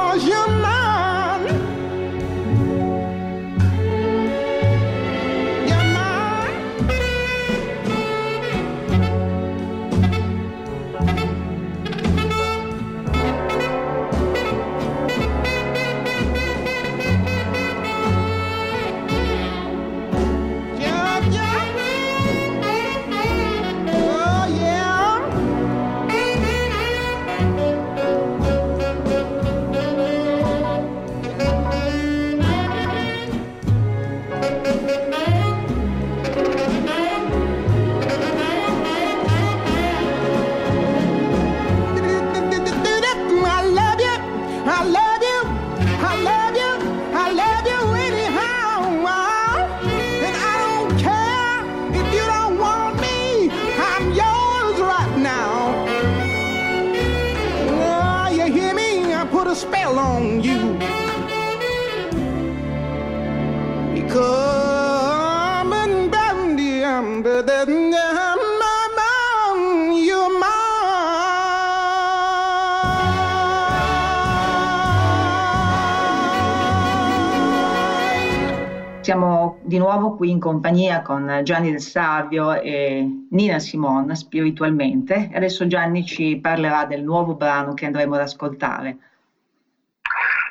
di 79.71 79.77
nuovo 79.77 80.17
qui 80.17 80.29
in 80.29 80.39
compagnia 80.41 81.01
con 81.01 81.39
Gianni 81.43 81.71
Del 81.71 81.79
Savio 81.79 82.51
e 82.59 83.07
Nina 83.29 83.57
Simon, 83.57 84.13
spiritualmente. 84.17 85.31
Adesso 85.33 85.65
Gianni 85.65 86.05
ci 86.05 86.39
parlerà 86.41 86.83
del 86.83 87.03
nuovo 87.03 87.35
brano 87.35 87.73
che 87.73 87.85
andremo 87.85 88.15
ad 88.15 88.21
ascoltare. 88.21 88.97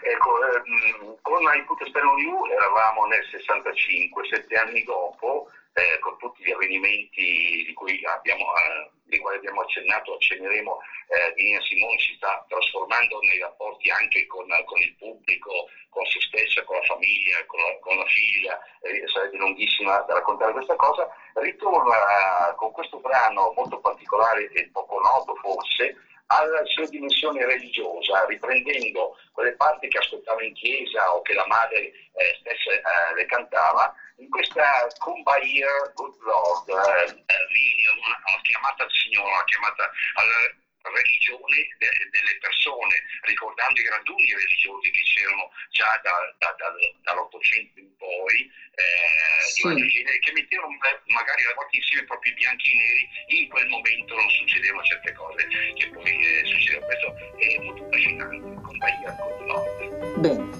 Ecco, 0.01 0.31
ehm, 0.41 1.17
con 1.21 1.43
I 1.43 1.63
Put 1.67 1.85
Spell 1.85 2.03
You 2.17 2.47
eravamo 2.47 3.05
nel 3.13 3.23
65, 3.31 4.25
sette 4.25 4.57
anni 4.57 4.83
dopo, 4.85 5.51
eh, 5.75 5.99
con 6.01 6.17
tutti 6.17 6.43
gli 6.43 6.53
avvenimenti 6.53 7.65
di 7.67 7.75
cui 7.75 8.01
abbiamo, 8.07 8.41
eh, 8.41 8.91
dei 9.11 9.19
quali 9.19 9.37
abbiamo 9.37 9.61
accennato, 9.61 10.15
accenneremo, 10.15 10.79
eh, 11.09 11.35
Nina 11.37 11.61
Simone 11.61 11.99
si 11.99 12.15
sta 12.15 12.45
trasformando 12.49 13.19
nei 13.21 13.39
rapporti 13.41 13.91
anche 13.91 14.27
con, 14.27 14.47
con 14.65 14.81
il 14.81 14.95
pubblico, 14.97 15.69
con 15.91 16.07
se 16.07 16.21
stessa, 16.21 16.63
con 16.65 16.77
la 16.77 16.87
famiglia, 16.87 17.45
con 17.47 17.61
la, 17.61 17.77
con 17.81 17.97
la 17.99 18.07
figlia, 18.07 18.59
eh, 18.83 19.03
sarebbe 19.09 19.37
lunghissima 19.37 19.99
da 20.07 20.15
raccontare 20.15 20.53
questa 20.53 20.77
cosa, 20.77 21.11
ritorna 21.35 22.55
con 22.57 22.71
questo 22.71 22.99
brano 23.01 23.53
molto 23.57 23.81
particolare 23.81 24.49
e 24.53 24.71
poco 24.73 25.01
noto 25.01 25.35
forse, 25.43 25.97
alla 26.31 26.65
sua 26.65 26.87
dimensione 26.87 27.45
religiosa, 27.45 28.25
riprendendo 28.27 29.17
quelle 29.33 29.57
parti 29.57 29.89
che 29.89 29.99
ascoltava 29.99 30.43
in 30.45 30.55
chiesa 30.55 31.13
o 31.13 31.23
che 31.23 31.35
la 31.35 31.47
madre 31.49 31.81
eh, 31.81 32.37
stessa 32.39 32.71
eh, 32.71 33.15
le 33.17 33.27
cantava, 33.27 33.93
in 34.21 34.29
questa 34.29 34.87
Year 35.43 35.93
Good 35.95 36.17
Lord, 36.21 36.69
eh, 36.69 37.25
una 37.97 38.41
chiamata 38.43 38.85
al 38.85 38.91
Signore, 38.93 39.33
una 39.33 39.45
chiamata 39.45 39.91
alla 40.15 40.59
religione 40.93 41.69
de, 41.79 41.89
delle 42.11 42.37
persone, 42.41 43.03
ricordando 43.23 43.81
i 43.81 43.89
raduni 43.89 44.33
religiosi 44.33 44.91
che 44.91 45.03
c'erano 45.03 45.51
già 45.71 46.01
da, 46.03 46.13
da, 46.39 46.55
da, 46.57 46.73
dall'Ottocento 47.03 47.81
in 47.81 47.97
poi, 47.97 48.51
eh, 48.77 49.45
sì. 49.45 49.63
che 50.21 50.33
mettevano 50.33 50.77
magari 51.07 51.45
a 51.45 51.55
volte 51.55 51.77
insieme 51.77 52.05
proprio 52.05 52.33
i 52.33 52.37
bianchi 52.37 52.69
e 52.69 52.73
i 52.73 52.79
neri, 52.79 53.09
in 53.43 53.49
quel 53.49 53.69
momento 53.69 54.15
non 54.15 54.29
succedevano 54.31 54.85
certe 54.85 55.13
cose 55.13 55.49
che 55.77 55.89
poi 55.91 56.13
eh, 56.17 56.45
succedono. 56.45 56.87
Questo 56.87 57.09
è 57.37 57.59
molto 57.61 57.85
affascinante, 57.85 58.61
con 58.61 58.79
Bahia 58.79 59.17
con 59.17 59.47
Nord. 59.47 60.21
Bene. 60.21 60.60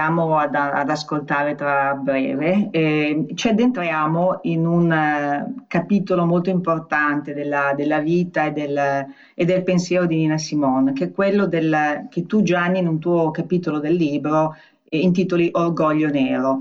Andiamo 0.00 0.38
ad, 0.38 0.54
ad 0.54 0.88
ascoltare 0.88 1.54
tra 1.54 1.94
breve, 1.94 2.68
eh, 2.70 3.26
ci 3.34 3.48
addentriamo 3.48 4.40
in 4.42 4.66
un 4.66 4.90
uh, 4.90 5.64
capitolo 5.68 6.24
molto 6.24 6.48
importante 6.48 7.34
della, 7.34 7.74
della 7.76 8.00
vita 8.00 8.46
e 8.46 8.52
del, 8.52 9.06
e 9.34 9.44
del, 9.44 9.62
pensiero 9.62 10.06
di 10.06 10.16
Nina 10.16 10.38
Simone, 10.38 10.92
che 10.94 11.04
è 11.04 11.12
quello 11.12 11.46
del, 11.46 12.06
che 12.08 12.24
tu 12.26 12.42
Gianni 12.42 12.78
in 12.78 12.88
un 12.88 12.98
tuo 12.98 13.30
capitolo 13.30 13.78
del 13.78 13.94
libro 13.94 14.56
eh, 14.88 14.98
intitoli 14.98 15.50
Orgoglio 15.52 16.08
Nero 16.08 16.60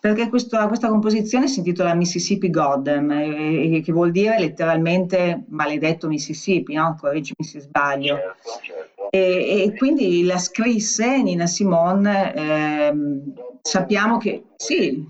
perché 0.00 0.28
questo, 0.28 0.64
questa 0.68 0.88
composizione 0.88 1.48
si 1.48 1.58
intitola 1.58 1.92
Mississippi 1.92 2.50
Goddam, 2.50 3.10
eh, 3.10 3.82
che 3.84 3.92
vuol 3.92 4.12
dire 4.12 4.38
letteralmente 4.38 5.42
maledetto 5.48 6.06
Mississippi, 6.06 6.74
no? 6.74 6.96
correggimi 6.98 7.42
se 7.42 7.58
sbaglio. 7.58 8.14
Certo, 8.14 8.60
certo. 8.62 8.97
E, 9.10 9.62
e, 9.62 9.74
quindi 9.76 10.24
la 10.24 10.38
scrisse 10.38 11.22
Nina 11.22 11.46
Simone, 11.46 12.34
ehm, 12.34 13.58
sappiamo 13.62 14.18
che... 14.18 14.44
Sì, 14.56 15.02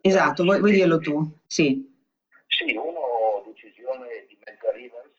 esatto, 0.00 0.42
vuoi, 0.42 0.58
vuoi, 0.58 0.72
dirlo 0.72 0.98
tu? 0.98 1.38
Sì. 1.46 1.92
Sì, 2.46 2.74
uno, 2.74 3.44
decisione 3.46 4.24
di 4.28 4.36
Medgar 4.44 4.74
Rivers, 4.74 5.12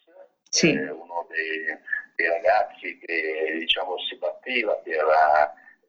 sì. 0.50 0.72
uno 0.72 1.28
dei, 1.30 1.78
dei, 2.16 2.28
ragazzi 2.28 2.98
che 3.00 3.58
diciamo, 3.60 3.98
si 4.00 4.18
batteva 4.18 4.74
per, 4.76 5.06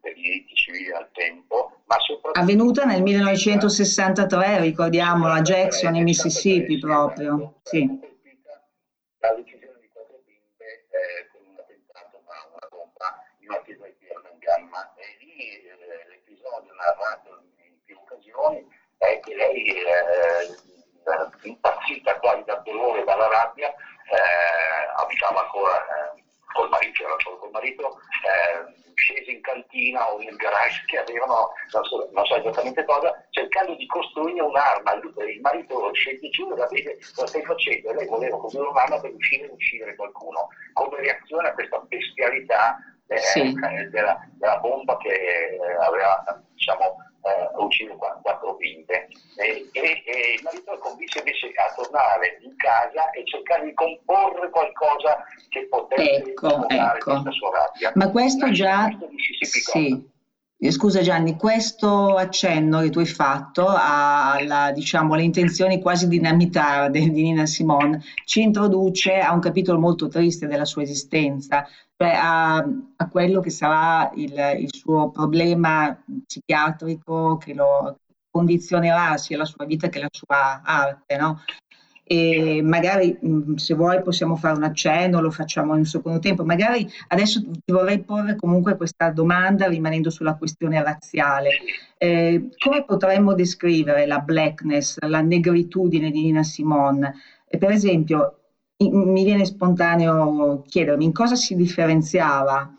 per, 0.01 0.17
i 0.17 0.21
diritti 0.21 0.55
civili 0.55 0.93
al 0.93 1.09
tempo, 1.13 1.81
ma 1.87 1.97
soprattutto... 1.99 2.41
Avvenuta 2.41 2.85
nel 2.85 3.03
1963, 3.03 4.61
ricordiamolo, 4.61 5.33
a 5.33 5.43
Jackson, 5.43 5.97
in 5.97 6.05
Mississippi 6.05 6.79
proprio. 6.79 7.61
Sì. 7.63 8.15
La 9.19 9.35
decisione 9.35 9.67
Gamma 14.47 14.95
e 14.95 15.17
lì 15.19 15.59
eh, 15.59 16.07
l'episodio 16.07 16.73
narrato 16.87 17.43
in 17.59 17.75
più 17.85 17.99
occasioni 17.99 18.67
è 18.99 19.21
che 19.21 19.35
lei, 19.35 19.67
eh, 19.69 20.55
impazzita 21.43 22.19
quasi 22.19 22.43
dal 22.45 22.63
dolore 22.63 23.01
e 23.01 23.05
dalla 23.05 23.29
rabbia, 23.29 23.69
eh, 23.69 24.93
abitava 24.97 25.43
ancora 25.43 25.79
eh, 25.79 26.25
col 26.53 26.69
marito, 26.69 27.05
era 27.05 27.15
solo 27.19 27.39
col 27.39 27.51
marito, 27.51 27.99
eh, 28.25 28.85
scese 28.95 29.31
in 29.31 29.41
cantina 29.43 30.11
o 30.11 30.19
nel 30.19 30.37
garage 30.37 30.83
che 30.87 30.99
avevano, 30.99 31.53
non 31.73 31.85
so, 31.85 32.09
non 32.13 32.25
so 32.25 32.37
esattamente 32.37 32.85
cosa, 32.85 33.13
cercando 33.31 33.75
di 33.75 33.87
costruire 33.87 34.41
un'arma. 34.41 34.95
Il 34.95 35.41
marito 35.43 35.93
scettico 35.93 36.55
la 36.55 36.67
vede, 36.67 36.99
cosa 37.15 37.27
stai 37.27 37.45
facendo? 37.45 37.91
E 37.91 37.95
lei 37.95 38.07
voleva 38.07 38.39
costruire 38.39 38.71
un'arma 38.71 39.01
per 39.01 39.11
riuscire 39.11 39.47
a 39.47 39.53
uccidere 39.53 39.95
qualcuno. 39.97 40.49
Come 40.73 41.01
reazione 41.01 41.49
a 41.49 41.55
questa 41.55 41.79
bestialità 41.81 42.79
eh, 43.09 43.19
sì. 43.19 43.53
della, 43.91 44.19
della, 44.33 44.59
bomba 44.59 44.97
che 44.99 45.09
eh, 45.09 45.59
aveva 45.81 46.43
diciamo, 46.55 46.97
eh, 47.23 47.63
ucciso 47.63 47.95
quattro 47.97 48.55
bimbe 48.55 49.09
e, 49.37 49.69
e, 49.73 50.03
e 50.05 50.35
il 50.37 50.43
marito 50.43 50.77
convinse 50.79 51.19
invece 51.19 51.53
a 51.55 51.73
tornare 51.75 52.39
in 52.43 52.57
casa 52.57 53.11
e 53.11 53.25
cercare 53.25 53.65
di 53.67 53.75
comporre 53.75 54.51
qualcosa 54.51 55.25
che 55.49 55.67
potesse 55.69 56.31
ecco, 56.31 56.69
ecco. 56.69 57.11
questa 57.11 57.31
sua 57.31 57.51
rabbia. 57.51 57.93
Ma 57.95 58.11
questo 58.11 58.51
già... 58.51 58.89
Sì. 59.41 60.15
Eh, 60.59 60.71
scusa 60.71 61.03
Gianni, 61.03 61.37
questo 61.37 62.17
accenno 62.17 62.81
che 62.81 62.89
tu 62.89 62.99
hai 63.01 63.07
fatto 63.07 63.67
alla, 63.69 64.73
diciamo, 64.73 65.13
alle 65.13 65.23
intenzioni 65.23 65.83
quasi 65.83 66.09
dinamitarde 66.09 66.99
di 66.99 67.23
Nina 67.23 67.45
Simone 67.45 68.03
ci 68.25 68.41
introduce 68.41 69.19
a 69.19 69.35
un 69.35 69.41
capitolo 69.41 69.79
molto 69.79 70.09
triste 70.09 70.47
della 70.47 70.65
sua 70.65 70.81
esistenza, 70.81 71.69
cioè 71.95 72.11
a, 72.15 72.57
a 72.57 73.09
quello 73.11 73.41
che 73.41 73.51
sarà 73.51 74.11
il, 74.15 74.33
il, 74.59 74.75
suo 74.75 75.11
problema 75.11 76.03
psichiatrico 76.25 77.37
che 77.37 77.53
lo 77.53 77.99
condizionerà 78.31 79.19
sia 79.19 79.37
la 79.37 79.45
sua 79.45 79.67
vita 79.67 79.89
che 79.91 80.01
la 80.01 80.09
sua 80.11 80.63
arte, 80.63 81.17
no? 81.17 81.43
E 82.09 82.61
magari 82.63 83.19
mm, 83.25 83.55
se 83.55 83.75
vuoi 83.75 84.01
possiamo 84.01 84.37
fare 84.37 84.57
un 84.57 84.63
accenno, 84.63 85.21
lo 85.21 85.33
facciamo 85.33 85.73
in 85.73 85.81
un 85.81 85.85
secondo 85.87 86.21
tempo. 86.21 86.45
Magari 86.45 86.89
adesso 87.09 87.43
ti 87.43 87.73
vorrei 87.73 87.99
porre 88.05 88.37
comunque 88.37 88.77
questa 88.77 89.11
domanda 89.11 89.67
rimanendo 89.67 90.09
sulla 90.09 90.37
questione 90.37 90.81
razziale. 90.81 91.51
Eh, 91.99 92.51
come 92.59 92.85
potremmo 92.85 93.35
descrivere 93.35 94.07
la 94.07 94.21
blackness, 94.21 94.99
la 95.01 95.21
negritudine 95.21 96.13
di 96.13 96.23
Nina 96.23 96.45
Simone? 96.45 97.15
E 97.49 97.59
per 97.59 97.73
esempio, 97.73 98.39
in, 98.77 99.11
mi 99.11 99.25
viene 99.25 99.45
spontaneo 99.45 100.63
chiedermi 100.69 101.05
in 101.05 101.13
cosa 101.13 101.35
si 101.35 101.57
differenziava 101.57 102.73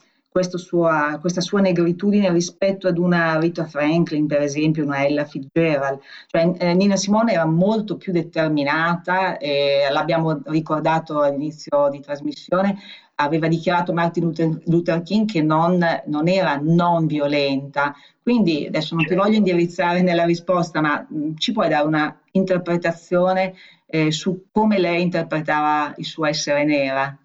sua, 0.43 1.17
questa 1.19 1.41
sua 1.41 1.61
negritudine 1.61 2.31
rispetto 2.31 2.87
ad 2.87 2.97
una 2.97 3.39
Rita 3.39 3.65
Franklin, 3.65 4.27
per 4.27 4.41
esempio, 4.41 4.83
una 4.83 5.05
Ella 5.05 5.25
Fitzgerald. 5.25 5.99
Cioè, 6.27 6.53
eh, 6.57 6.73
Nina 6.73 6.95
Simone 6.95 7.33
era 7.33 7.45
molto 7.45 7.97
più 7.97 8.11
determinata, 8.11 9.37
eh, 9.37 9.87
l'abbiamo 9.91 10.41
ricordato 10.45 11.21
all'inizio 11.21 11.89
di 11.89 11.99
trasmissione, 11.99 12.77
aveva 13.15 13.47
dichiarato 13.47 13.93
Martin 13.93 14.23
Luther, 14.23 14.61
Luther 14.65 15.01
King 15.01 15.27
che 15.27 15.41
non, 15.41 15.83
non, 16.05 16.27
era 16.27 16.59
non 16.61 17.07
violenta. 17.07 17.95
Quindi 18.21 18.67
adesso 18.67 18.95
non 18.95 19.05
ti 19.05 19.15
voglio 19.15 19.37
indirizzare 19.37 20.01
nella 20.01 20.25
risposta, 20.25 20.81
ma 20.81 21.05
mh, 21.07 21.35
ci 21.37 21.51
puoi 21.51 21.69
dare 21.69 21.87
una 21.87 22.19
interpretazione 22.31 23.53
eh, 23.87 24.11
su 24.11 24.45
come 24.51 24.77
lei 24.77 25.01
interpretava 25.01 25.93
il 25.97 26.05
suo 26.05 26.25
essere 26.25 26.63
nera? 26.63 27.17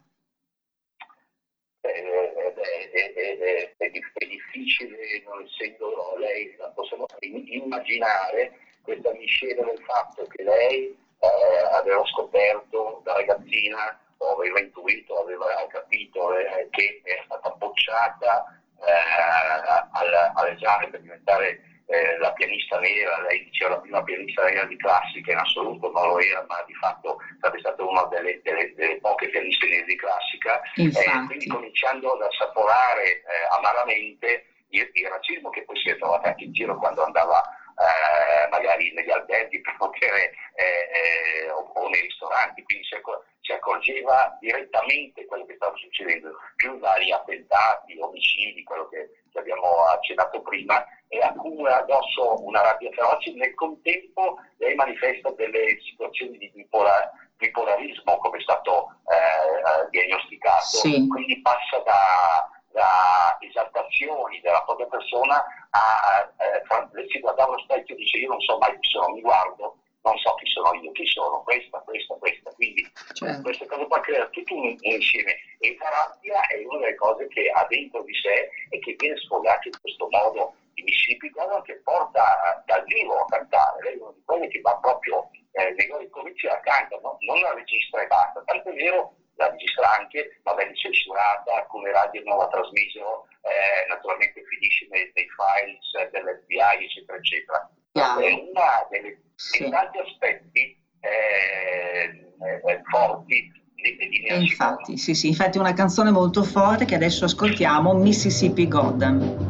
È 3.92 4.26
difficile, 4.26 5.22
non 5.24 5.44
essendo 5.44 6.16
lei, 6.18 6.56
possiamo 6.74 7.06
immaginare 7.20 8.58
questa 8.82 9.12
miscela 9.12 9.64
del 9.64 9.82
fatto 9.84 10.26
che 10.26 10.42
lei 10.42 10.96
eh, 11.18 11.74
aveva 11.74 12.04
scoperto 12.06 13.00
da 13.04 13.14
ragazzina, 13.14 13.98
o 14.22 14.34
aveva 14.34 14.60
intuito, 14.60 15.20
aveva 15.20 15.46
capito 15.68 16.36
eh, 16.36 16.68
che 16.70 17.00
è 17.02 17.22
stata 17.24 17.50
bocciata 17.50 18.60
eh, 18.78 20.30
all'esame 20.34 20.88
per 20.88 21.00
diventare 21.00 21.71
eh, 21.92 22.16
la 22.16 22.32
pianista 22.32 22.78
nera, 22.80 23.20
lei 23.28 23.44
diceva 23.44 23.74
la 23.74 23.80
prima 23.80 24.02
pianista 24.02 24.44
nera 24.44 24.64
di 24.64 24.78
classica, 24.78 25.32
in 25.32 25.36
assoluto 25.36 25.92
non 25.92 26.08
lo 26.08 26.18
era, 26.20 26.42
ma 26.48 26.64
di 26.66 26.72
fatto 26.74 27.18
sarebbe 27.38 27.60
stata 27.60 27.84
una 27.84 28.04
delle, 28.04 28.40
delle, 28.42 28.72
delle 28.74 28.98
poche 28.98 29.28
pianiste 29.28 29.68
nere 29.68 29.84
di 29.84 29.96
classica, 29.96 30.62
eh, 30.76 31.26
quindi 31.26 31.46
cominciando 31.46 32.12
ad 32.12 32.22
assaporare 32.22 33.04
eh, 33.04 33.22
amaramente 33.58 34.46
il, 34.68 34.88
il, 34.90 35.06
razzismo 35.06 35.50
che 35.50 35.64
poi 35.64 35.76
si 35.76 35.90
è 35.90 35.98
trovato 35.98 36.28
anche 36.28 36.44
in 36.44 36.52
giro 36.52 36.78
quando 36.78 37.04
andava 37.04 37.42
eh, 37.76 38.48
magari 38.48 38.90
negli 38.94 39.10
alberghi 39.10 39.60
per 39.62 39.76
poter, 39.76 40.14
eh, 40.54 41.50
o, 41.50 41.88
nei 41.90 42.00
ristoranti, 42.00 42.62
quindi 42.62 42.86
si, 42.86 42.96
si 43.42 43.52
accorgeva 43.52 44.34
direttamente 44.40 45.26
quello 45.26 45.44
che 45.44 45.56
stava 45.56 45.76
succedendo, 45.76 46.38
più 46.56 46.78
vari 46.78 47.12
attentati, 47.12 47.98
omicidi, 48.00 48.62
quello 48.62 48.88
che, 48.88 49.10
che 49.30 49.38
abbiamo 49.38 49.84
accennato 49.88 50.40
prima, 50.40 50.82
e 51.12 51.18
accumula 51.20 51.80
addosso 51.80 52.42
una 52.42 52.62
rabbia 52.62 52.90
feroce, 52.90 53.34
nel 53.34 53.52
contempo 53.54 54.38
lei 54.56 54.74
manifesta 54.74 55.30
delle 55.32 55.78
situazioni 55.82 56.38
di 56.38 56.50
bipolar, 56.54 57.10
bipolarismo 57.36 58.16
come 58.16 58.38
è 58.38 58.40
stato 58.40 58.88
eh, 59.12 59.90
diagnosticato, 59.90 60.64
sì. 60.64 61.06
quindi 61.08 61.38
passa 61.42 61.82
da, 61.84 62.48
da, 62.70 63.36
esaltazioni 63.40 64.40
della 64.40 64.62
propria 64.64 64.86
persona 64.86 65.36
a, 65.36 66.32
a, 66.66 66.88
lei 66.92 67.06
si 67.10 67.20
guardava 67.20 67.52
allo 67.52 67.62
specchio 67.62 67.94
e 67.94 67.98
dice 67.98 68.16
io 68.16 68.28
non 68.30 68.40
so 68.40 68.56
mai 68.56 68.72
chi 68.80 68.88
sono, 68.88 69.12
mi 69.12 69.20
guardo, 69.20 69.76
non 70.04 70.16
so 70.16 70.34
chi 70.36 70.46
sono 70.46 70.72
io, 70.80 70.92
chi 70.92 71.04
sono, 71.04 71.42
questa, 71.42 71.78
questa, 71.80 72.14
questa, 72.14 72.50
quindi 72.54 72.90
certo. 73.12 73.42
queste 73.42 73.66
cose 73.66 73.86
qua 73.86 74.00
creano 74.00 74.30
tutto 74.30 74.54
un, 74.54 74.64
un 74.64 74.76
insieme. 74.80 75.36
E 75.58 75.76
la 75.78 75.90
rabbia 75.90 76.40
è 76.46 76.64
una 76.64 76.78
delle 76.78 76.94
cose 76.94 77.28
che 77.28 77.50
ha 77.50 77.66
dentro 77.68 78.02
di 78.02 78.14
sé 78.14 78.48
e 78.70 78.78
che 78.78 78.96
viene 78.98 79.16
sfogata 79.18 79.68
in 79.68 79.78
questo 79.80 80.08
modo 80.10 80.54
di 80.74 80.82
Mississippi 80.82 81.30
Gordon 81.30 81.62
che 81.62 81.80
porta 81.82 82.62
dal 82.66 82.84
vivo 82.84 83.20
a 83.20 83.26
cantare, 83.26 83.82
lei 83.82 83.94
è 83.94 84.00
una 84.00 84.12
di 84.12 84.22
quelle 84.24 84.48
che 84.48 84.60
va 84.60 84.76
proprio 84.76 85.30
eh, 85.52 85.74
nei 85.76 85.86
loro 85.88 86.08
comizi 86.10 86.46
la 86.46 86.60
canta, 86.60 86.98
no? 87.02 87.16
non 87.20 87.40
la 87.40 87.54
registra 87.54 88.02
e 88.02 88.06
basta, 88.06 88.42
tanto 88.44 88.70
è 88.70 88.74
vero 88.74 89.16
la 89.36 89.50
registra 89.50 89.90
anche, 89.98 90.40
ma 90.44 90.54
viene 90.54 90.74
censurata, 90.76 91.54
alcune 91.54 91.90
radio 91.92 92.22
non 92.24 92.38
la 92.38 92.48
trasmisero, 92.48 93.26
eh, 93.42 93.86
naturalmente 93.88 94.42
finisce 94.44 94.86
nei, 94.90 95.10
nei 95.14 95.26
files 95.28 96.10
dell'FBI, 96.10 96.84
eccetera, 96.84 97.18
eccetera. 97.18 97.70
Chiaro. 97.92 98.20
È 98.20 98.32
una 98.32 98.86
delle 98.90 99.20
sì. 99.34 99.68
tanti 99.68 99.98
aspetti 99.98 100.78
eh, 101.00 102.32
eh, 102.64 102.82
forti 102.90 103.60
e 103.84 104.38
infatti, 104.38 104.96
sì, 104.96 105.12
sì, 105.14 105.26
infatti 105.26 105.58
una 105.58 105.72
canzone 105.72 106.12
molto 106.12 106.44
forte 106.44 106.84
che 106.84 106.94
adesso 106.94 107.24
ascoltiamo, 107.24 107.94
Mississippi 107.94 108.68
Goddam. 108.68 109.41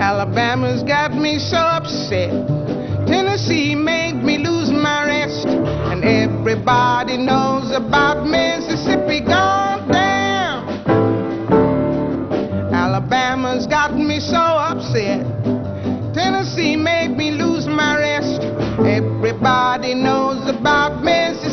Alabama's 0.00 0.82
got 0.82 1.12
me 1.12 1.38
so 1.38 1.58
upset. 1.58 2.30
Tennessee 3.06 3.74
made 3.74 4.14
me 4.24 4.38
lose 4.38 4.70
my 4.70 5.04
rest. 5.04 5.46
And 5.46 6.02
everybody 6.02 7.18
knows 7.18 7.70
about 7.70 8.26
Mississippi 8.26 9.20
Goddam. 9.20 10.64
Alabama's 12.72 13.66
got 13.66 13.94
me 13.94 14.20
so 14.20 14.40
upset. 14.40 15.20
Tennessee 16.14 16.76
made 16.76 17.14
me 17.14 17.32
lose 17.32 17.66
my 17.66 17.98
rest. 17.98 18.40
Everybody 18.80 19.92
knows 19.92 20.48
about 20.48 21.04
Mississippi 21.04 21.49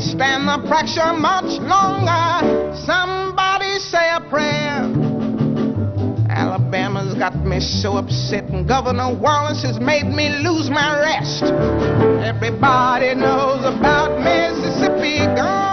can't 0.00 0.12
stand 0.12 0.48
the 0.48 0.68
pressure 0.68 1.12
much 1.12 1.60
longer. 1.60 2.74
Somebody 2.84 3.78
say 3.78 4.10
a 4.10 4.20
prayer. 4.28 4.88
Alabama's 6.28 7.14
got 7.14 7.34
me 7.44 7.60
so 7.60 7.96
upset, 7.96 8.44
and 8.44 8.66
Governor 8.66 9.14
Wallace 9.14 9.62
has 9.62 9.78
made 9.80 10.06
me 10.06 10.28
lose 10.42 10.70
my 10.70 11.00
rest. 11.00 11.44
Everybody 12.22 13.14
knows 13.14 13.64
about 13.64 14.18
Mississippi 14.20 15.26
gone 15.36 15.69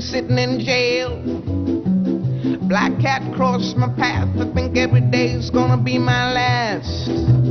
sitting 0.00 0.38
in 0.38 0.60
jail. 0.60 1.20
Black 2.68 2.98
cat 3.00 3.22
crossed 3.34 3.76
my 3.76 3.88
path. 3.94 4.28
I 4.38 4.52
think 4.54 4.76
every 4.76 5.02
day's 5.02 5.50
gonna 5.50 5.82
be 5.82 5.98
my 5.98 6.32
last. 6.32 7.43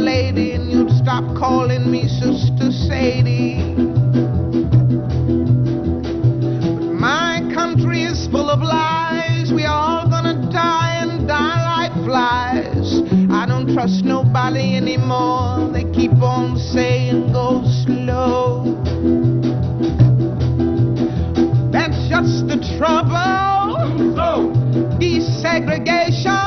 Lady, 0.00 0.52
and 0.52 0.70
you'd 0.70 0.90
stop 0.90 1.24
calling 1.36 1.90
me 1.90 2.08
Sister 2.08 2.72
Sadie. 2.72 3.74
But 6.80 6.94
my 6.98 7.42
country 7.54 8.02
is 8.04 8.26
full 8.28 8.48
of 8.50 8.60
lies. 8.60 9.52
We 9.52 9.64
all 9.64 10.08
gonna 10.08 10.50
die 10.50 10.96
and 11.02 11.28
die 11.28 11.62
like 11.72 11.92
flies. 12.04 13.02
I 13.30 13.46
don't 13.46 13.72
trust 13.74 14.04
nobody 14.04 14.76
anymore. 14.76 15.70
They 15.72 15.84
keep 15.92 16.12
on 16.22 16.58
saying 16.58 17.32
go 17.32 17.62
slow. 17.84 18.64
That's 21.70 22.08
just 22.08 22.48
the 22.48 22.58
trouble. 22.78 23.28
Desegregation, 24.98 26.39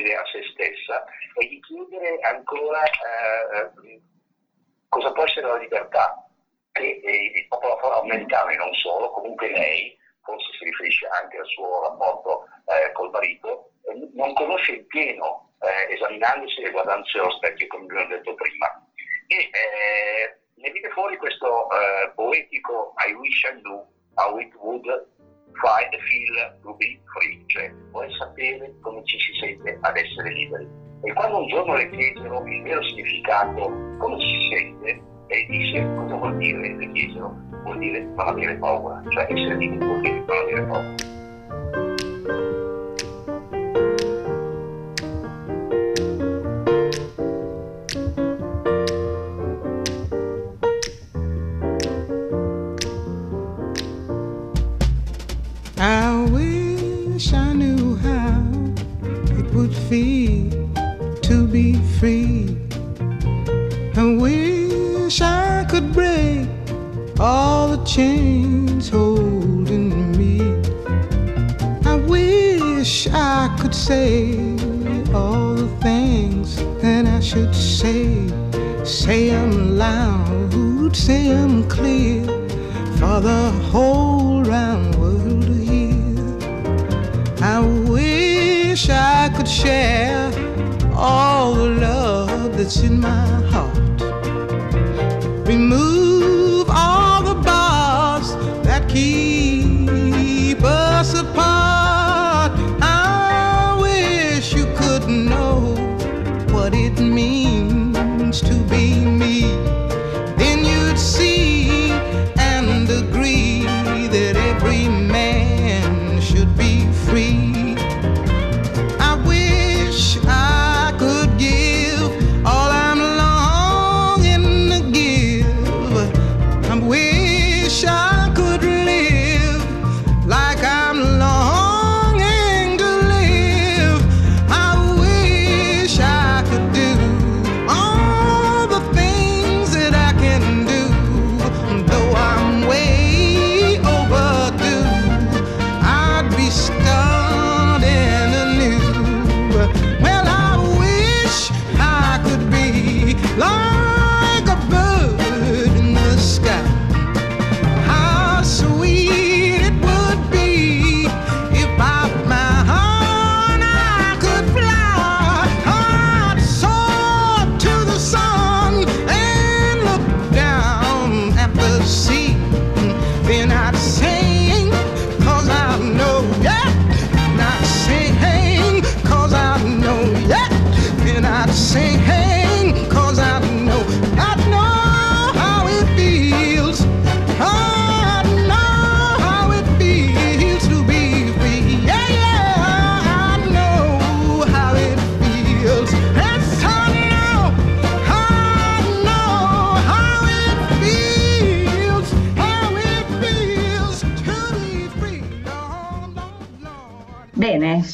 succede 0.00 0.14
a 0.14 0.24
se 0.26 0.40
stessa 0.52 1.04
e 1.34 1.48
di 1.48 1.60
chiedere 1.60 2.18
ancora 2.22 2.82
eh, 2.84 4.00
cosa 4.88 5.12
può 5.12 5.24
essere 5.24 5.46
la 5.46 5.56
libertà 5.56 6.24
che 6.72 7.00
il 7.04 7.46
popolo 7.48 8.00
americano 8.00 8.50
e 8.50 8.56
non 8.56 8.72
solo, 8.74 9.10
comunque 9.10 9.50
lei, 9.50 9.96
forse 10.22 10.52
si 10.58 10.64
riferisce 10.64 11.06
anche 11.08 11.38
al 11.38 11.46
suo 11.46 11.82
rapporto 11.82 12.44
eh, 12.66 12.92
col 12.92 13.10
marito, 13.10 13.72
eh, 13.82 14.08
non 14.14 14.32
conosce 14.34 14.72
il 14.72 14.86
pieno, 14.86 15.50
eh, 15.60 15.92
esaminandosi 15.94 16.62
e 16.62 16.70
guardandosi 16.70 17.18
allo 17.18 17.32
specchio, 17.32 17.66
come 17.66 17.84
abbiamo 17.84 18.08
detto 18.08 18.34
prima. 18.34 18.86
E 19.26 19.36
eh, 19.36 20.38
ne 20.54 20.70
viene 20.70 20.90
fuori 20.90 21.16
questo 21.16 21.68
eh, 21.70 22.10
poetico 22.14 22.94
I 23.06 23.12
wish 23.14 23.42
I 23.44 23.60
knew 23.60 23.84
how 24.14 24.38
it 24.38 24.54
would 24.54 24.86
find 25.58 25.90
feel 26.08 26.58
to 26.62 26.74
be 26.76 27.00
free, 27.12 27.42
cioè 27.46 27.72
vuoi 27.90 28.08
sapere 28.18 28.74
come 28.80 29.02
ci 29.04 29.18
si 29.18 29.38
sente 29.40 29.78
ad 29.80 29.96
essere 29.96 30.32
liberi. 30.32 30.68
E 31.02 31.12
quando 31.14 31.38
un 31.38 31.48
giorno 31.48 31.76
le 31.76 31.90
chiesero 31.90 32.44
il 32.46 32.62
vero 32.62 32.82
significato, 32.82 33.72
come 33.98 34.20
ci 34.20 34.28
si 34.28 34.48
sente, 34.54 35.02
e 35.28 35.46
dice 35.48 35.86
cosa 35.96 36.14
vuol 36.16 36.36
dire 36.36 36.76
le 36.76 36.92
chiesero? 36.92 37.34
Vuol 37.62 37.78
dire 37.78 38.00
non 38.00 38.28
avere 38.28 38.56
paura, 38.56 39.02
cioè 39.10 39.24
essere 39.24 39.56
liberi 39.56 39.84
vuol 39.84 40.00
dire 40.00 40.24
non 40.26 40.36
avere 40.36 40.62
paura. 40.66 41.19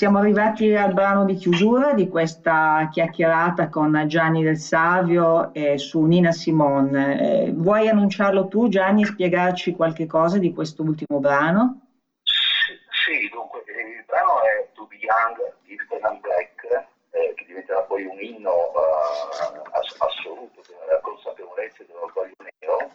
Siamo 0.07 0.21
arrivati 0.21 0.73
al 0.73 0.95
brano 0.95 1.25
di 1.25 1.35
chiusura 1.35 1.93
di 1.93 2.09
questa 2.09 2.89
chiacchierata 2.93 3.69
con 3.69 4.05
Gianni 4.07 4.45
Del 4.45 4.57
Savio 4.57 5.53
eh, 5.53 5.79
su 5.79 6.05
Nina 6.05 6.31
Simone. 6.31 7.47
Eh, 7.47 7.51
vuoi 7.51 7.89
annunciarlo 7.89 8.47
tu, 8.47 8.69
Gianni, 8.69 9.03
e 9.03 9.07
spiegarci 9.07 9.75
qualche 9.75 10.07
cosa 10.07 10.39
di 10.39 10.53
questo 10.55 10.85
ultimo 10.85 11.19
brano? 11.19 11.89
Sì, 12.23 13.29
dunque, 13.33 13.65
il 13.67 14.05
brano 14.07 14.43
è 14.43 14.69
To 14.75 14.87
Be 14.87 14.95
Young 14.95 15.55
di 15.65 15.77
Stephen 15.85 16.21
Black, 16.21 16.87
eh, 17.11 17.35
che 17.35 17.45
diventerà 17.45 17.81
poi 17.81 18.05
un 18.05 18.21
inno 18.21 18.55
uh, 18.55 20.05
assoluto 20.07 20.63
della 20.69 21.01
consapevolezza 21.01 21.83
dell'orgoglio 21.85 22.35
nero, 22.61 22.93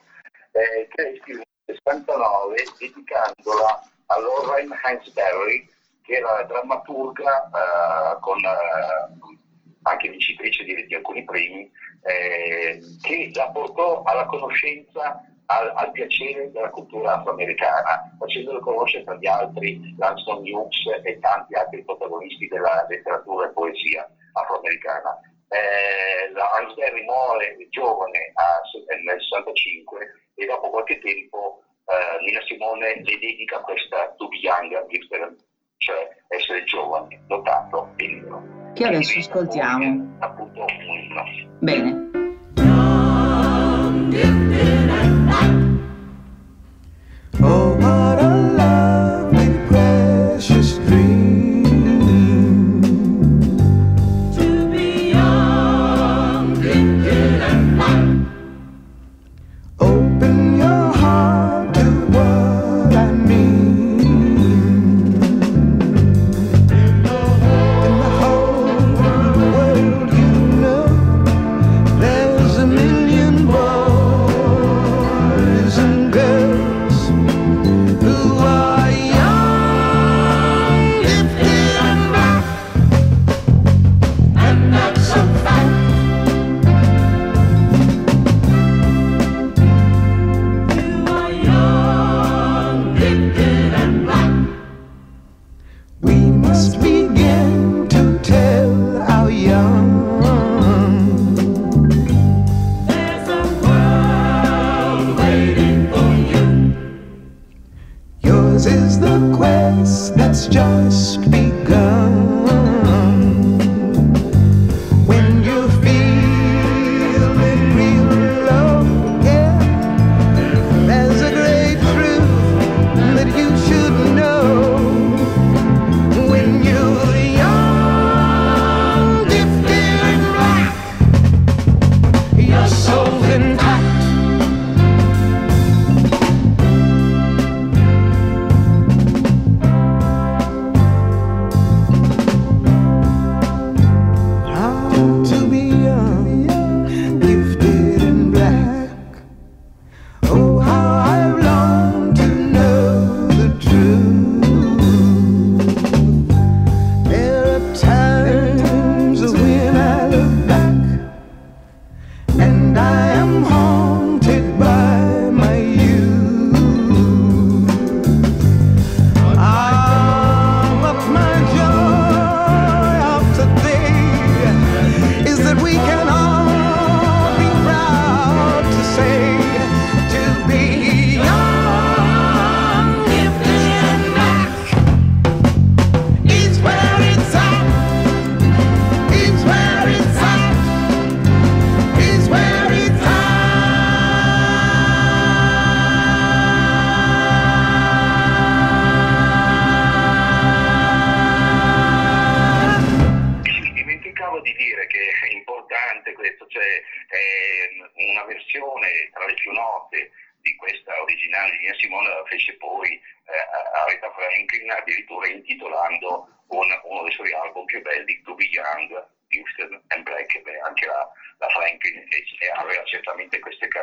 eh, 0.51 0.88
che 0.88 1.12
è 1.12 1.20
nel 1.26 1.43
69 1.66 2.55
dedicandola 2.80 3.84
a 4.05 4.20
Lorraine 4.20 4.80
Hansberry, 4.82 5.68
era 6.12 6.43
drammaturga 6.43 7.49
eh, 7.49 8.20
con 8.20 8.38
eh, 8.38 9.39
anche 9.84 10.09
vincitrice 10.09 10.64
di, 10.64 10.86
di 10.86 10.95
alcuni 10.95 11.24
premi, 11.24 11.72
eh, 12.03 12.80
che 13.01 13.32
la 13.34 13.49
portò 13.49 14.03
alla 14.03 14.26
conoscenza, 14.26 15.24
al, 15.47 15.72
al, 15.76 15.91
piacere 15.91 16.51
della 16.51 16.70
cultura 16.70 17.18
afroamericana, 17.18 18.16
facendolo 18.18 18.59
conoscere 18.59 19.03
tra 19.03 19.16
gli 19.16 19.28
altri 19.28 19.95
Langston 19.97 20.43
Hughes 20.47 21.03
e 21.03 21.20
tanti 21.20 21.55
altri 21.55 21.84
protagonisti 21.84 22.47
della 22.47 22.86
letteratura 22.88 23.47
e 23.47 23.53
poesia 23.53 24.09
afroamericana. 24.34 25.20
Eh, 25.49 26.32
la 26.32 26.49
Hansberry 26.51 27.03
muore 27.03 27.57
giovane 27.70 28.32
a, 28.36 28.62
nel 29.03 29.22
65 29.22 30.32
e 30.36 30.45
dopo 30.45 30.70
qualche 30.70 30.99
tempo 30.99 31.62
eh, 31.86 32.24
Nina 32.24 32.39
Simone 32.47 33.01
le 33.03 33.20
dedica 33.20 33.59
questa 33.59 34.14
To 34.18 34.30
Be 34.30 34.38
Young 34.38 34.72
cioè 35.82 36.08
essere 36.28 36.64
giovani, 36.66 37.20
dotato 37.28 37.90
e 37.98 38.06
libero. 38.06 38.44
Che 38.74 38.86
adesso 38.86 39.18
ascoltiamo. 39.18 40.16
Appunto 40.20 40.62
un. 40.62 41.50
Bene. 41.60 42.10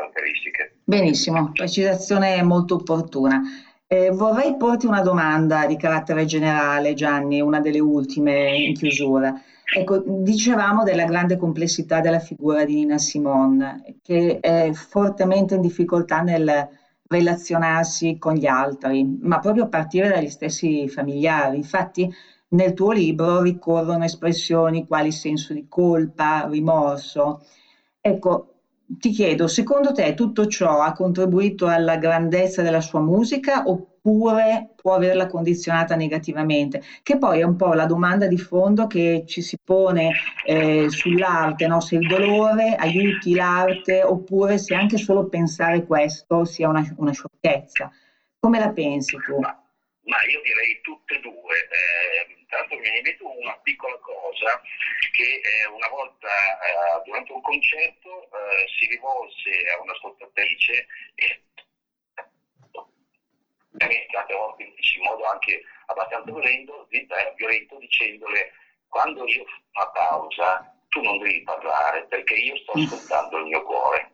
Caratteristiche. 0.09 0.73
Benissimo, 0.85 1.51
precisazione 1.53 2.43
molto 2.43 2.75
opportuna. 2.75 3.41
Eh, 3.87 4.11
vorrei 4.11 4.57
porti 4.57 4.87
una 4.87 5.01
domanda 5.01 5.67
di 5.67 5.77
carattere 5.77 6.25
generale, 6.25 6.95
Gianni, 6.95 7.41
una 7.41 7.61
delle 7.61 7.81
ultime 7.81 8.57
in 8.57 8.75
chiusura. 8.75 9.33
Ecco, 9.71 10.03
dicevamo 10.05 10.83
della 10.83 11.05
grande 11.05 11.37
complessità 11.37 12.01
della 12.01 12.19
figura 12.19 12.65
di 12.65 12.75
Nina 12.75 12.99
Simone, 12.99 13.99
che 14.03 14.39
è 14.41 14.71
fortemente 14.73 15.55
in 15.55 15.61
difficoltà 15.61 16.21
nel 16.21 16.67
relazionarsi 17.07 18.17
con 18.19 18.35
gli 18.35 18.47
altri, 18.47 19.19
ma 19.21 19.39
proprio 19.39 19.65
a 19.65 19.69
partire 19.69 20.09
dagli 20.09 20.29
stessi 20.29 20.89
familiari. 20.89 21.57
Infatti, 21.57 22.11
nel 22.49 22.73
tuo 22.73 22.93
libro 22.93 23.41
ricorrono 23.41 24.05
espressioni 24.05 24.87
quali 24.87 25.13
senso 25.13 25.53
di 25.53 25.67
colpa, 25.69 26.47
rimorso. 26.49 27.41
Ecco, 28.01 28.58
ti 28.97 29.11
chiedo, 29.11 29.49
secondo 29.49 29.93
te 29.93 30.14
tutto 30.14 30.47
ciò 30.47 30.80
ha 30.80 30.93
contribuito 30.93 31.66
alla 31.66 31.97
grandezza 31.97 32.62
della 32.62 32.80
sua 32.80 33.01
musica 33.01 33.64
oppure 33.66 34.70
può 34.76 34.95
averla 34.95 35.26
condizionata 35.26 35.95
negativamente? 35.95 36.82
Che 37.03 37.18
poi 37.18 37.41
è 37.41 37.43
un 37.43 37.57
po' 37.57 37.74
la 37.74 37.84
domanda 37.84 38.26
di 38.26 38.39
fondo 38.39 38.86
che 38.86 39.24
ci 39.26 39.43
si 39.43 39.59
pone 39.62 40.12
eh, 40.47 40.89
sull'arte, 40.89 41.66
no? 41.66 41.80
Se 41.80 41.97
il 41.97 42.07
dolore 42.07 42.76
aiuti 42.76 43.34
l'arte 43.34 44.03
oppure 44.03 44.57
se 44.57 44.74
anche 44.74 44.97
solo 44.97 45.28
pensare 45.28 45.84
questo 45.84 46.47
sia 46.47 46.68
una, 46.68 46.82
una 46.97 47.12
sciocchezza. 47.12 47.91
Come 48.39 48.59
la 48.59 48.70
pensi 48.70 49.16
tu? 49.26 49.39
Ma, 49.39 50.16
io 50.30 50.41
direi 50.43 50.80
tutte 50.80 51.16
e 51.16 51.20
due. 51.20 51.32
Eh, 51.32 52.38
tanto 52.49 52.77
mi 52.77 52.91
mente 52.91 53.17
una 53.21 53.57
piccola 53.63 53.97
cosa 53.99 54.61
che 55.13 55.41
eh, 55.43 55.67
una 55.69 55.89
volta 55.89 56.29
eh, 56.29 57.03
durante 57.05 57.33
un 57.33 57.41
concerto 57.41 58.25
eh, 58.25 58.67
si 58.79 58.87
rivolse 58.87 59.51
a 59.75 59.83
un'ascoltatrice 59.83 60.87
e 61.15 61.43
tante 64.11 64.35
volte 64.35 64.63
in 64.65 65.03
modo 65.05 65.25
anche 65.25 65.63
abbastanza 65.87 66.31
violento, 66.31 66.89
eh, 66.91 67.33
violento 67.37 67.79
dicendole 67.79 68.53
quando 68.89 69.27
io 69.27 69.45
faccio 69.45 69.71
una 69.75 69.91
pausa 69.91 70.75
tu 70.89 71.03
non 71.03 71.19
devi 71.19 71.43
parlare 71.43 72.05
perché 72.07 72.35
io 72.35 72.57
sto 72.57 72.73
ascoltando 72.73 73.39
il 73.39 73.45
mio 73.45 73.63
cuore 73.63 74.13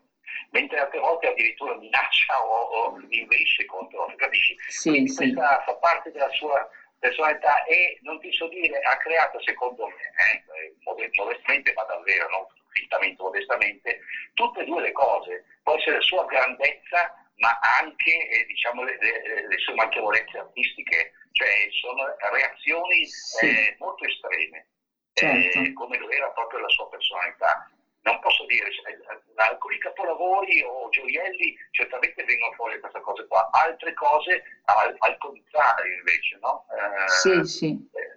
mentre 0.50 0.78
altre 0.78 0.98
volte 1.00 1.28
addirittura 1.28 1.76
minaccia 1.76 2.44
o, 2.44 2.60
o 2.60 3.00
inveisce 3.08 3.64
contro, 3.64 4.12
capisci? 4.16 4.56
Sì, 4.68 4.90
Quindi 4.90 5.10
sì. 5.10 5.16
questa 5.16 5.62
fa 5.66 5.74
parte 5.74 6.12
della 6.12 6.30
sua 6.30 6.68
personalità 7.08 7.62
e 7.64 7.98
non 8.00 8.18
ti 8.18 8.32
so 8.32 8.48
dire, 8.48 8.78
ha 8.80 8.96
creato 8.96 9.38
secondo 9.42 9.86
me, 9.86 9.94
eh, 9.94 10.72
mode- 10.84 11.10
modestamente 11.12 11.72
ma 11.74 11.82
davvero, 11.84 12.28
non 12.30 12.46
fintamente 12.72 13.22
modestamente, 13.22 14.00
tutte 14.32 14.60
e 14.60 14.64
due 14.64 14.80
le 14.80 14.92
cose. 14.92 15.44
Può 15.62 15.76
essere 15.76 15.96
la 15.96 16.00
sua 16.02 16.24
grandezza 16.24 17.12
ma 17.36 17.58
anche 17.78 18.28
eh, 18.28 18.44
diciamo, 18.46 18.84
le, 18.84 18.96
le- 19.00 19.46
le 19.48 19.58
sue 19.58 19.74
manchevolezze 19.74 20.38
artistiche, 20.38 21.10
cioè 21.32 21.66
sono 21.80 22.06
reazioni 22.30 23.04
Sì. 23.06 23.44
eh, 23.46 23.74
molto 23.78 24.04
estreme, 24.06 24.66
Certo. 25.12 25.58
eh, 25.60 25.72
come 25.74 25.98
lo 25.98 26.08
era 26.10 26.30
proprio 26.30 26.60
la 26.60 26.68
sua 26.68 26.88
personalità. 26.88 27.68
Non 28.04 28.20
posso 28.20 28.44
dire, 28.46 28.68
eh, 28.68 28.98
alcuni 29.36 29.78
capolavori 29.78 30.62
o 30.62 30.88
gioielli 30.90 31.56
certamente 31.70 32.22
vengono 32.24 32.52
fuori 32.52 32.78
queste 32.78 33.00
cose 33.00 33.26
qua, 33.26 33.48
altre 33.52 33.94
cose 33.94 34.42
al, 34.64 34.94
al 34.98 35.16
contrario 35.18 35.96
invece, 35.96 36.38
no? 36.40 36.66
Eh, 36.68 37.08
Sì, 37.08 37.44
sì. 37.44 37.88
eh, 37.92 38.12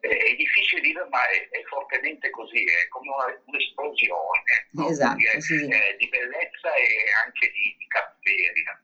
è, 0.00 0.08
è 0.08 0.34
difficile 0.36 0.82
dire, 0.82 1.06
ma 1.08 1.22
è, 1.28 1.48
è 1.48 1.62
fortemente 1.64 2.28
così, 2.30 2.62
è 2.62 2.88
come 2.88 3.08
una- 3.08 3.40
un'esplosione 3.46 4.68
no? 4.72 4.88
Esatto, 4.88 5.16
Di- 5.16 5.40
sì, 5.40 5.58
sì. 5.58 5.64
eh, 5.64 5.96
di 5.98 6.08
bellezza 6.08 6.74
e 6.74 6.86
anche 7.24 7.50
di, 7.52 7.74
di 7.78 7.86
cattiveria. 7.86 8.82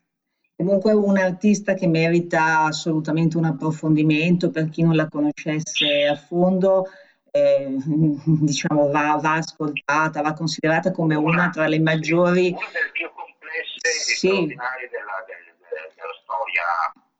Comunque 0.56 0.92
un 0.92 1.18
artista 1.18 1.74
che 1.74 1.86
merita 1.86 2.60
assolutamente 2.64 3.36
un 3.36 3.44
approfondimento 3.44 4.50
per 4.50 4.70
chi 4.70 4.82
non 4.82 4.96
la 4.96 5.08
conoscesse 5.08 6.06
a 6.06 6.16
fondo, 6.16 6.86
eh, 7.30 7.66
diciamo 8.24 8.90
va, 8.90 9.18
va 9.20 9.34
ascoltata, 9.34 10.22
va 10.22 10.32
considerata 10.34 10.90
come 10.92 11.14
una 11.14 11.50
tra 11.50 11.66
le 11.66 11.78
maggiori. 11.80 12.48
Una 12.50 12.68
delle 12.72 12.90
più 12.92 13.10
complesse 13.12 13.88
e 13.88 13.90
Sì. 13.90 14.16
straordinarie 14.28 14.88
della, 14.88 15.24
del- 15.26 15.54
del- 15.68 15.92
della 15.94 16.16
storia 16.22 16.64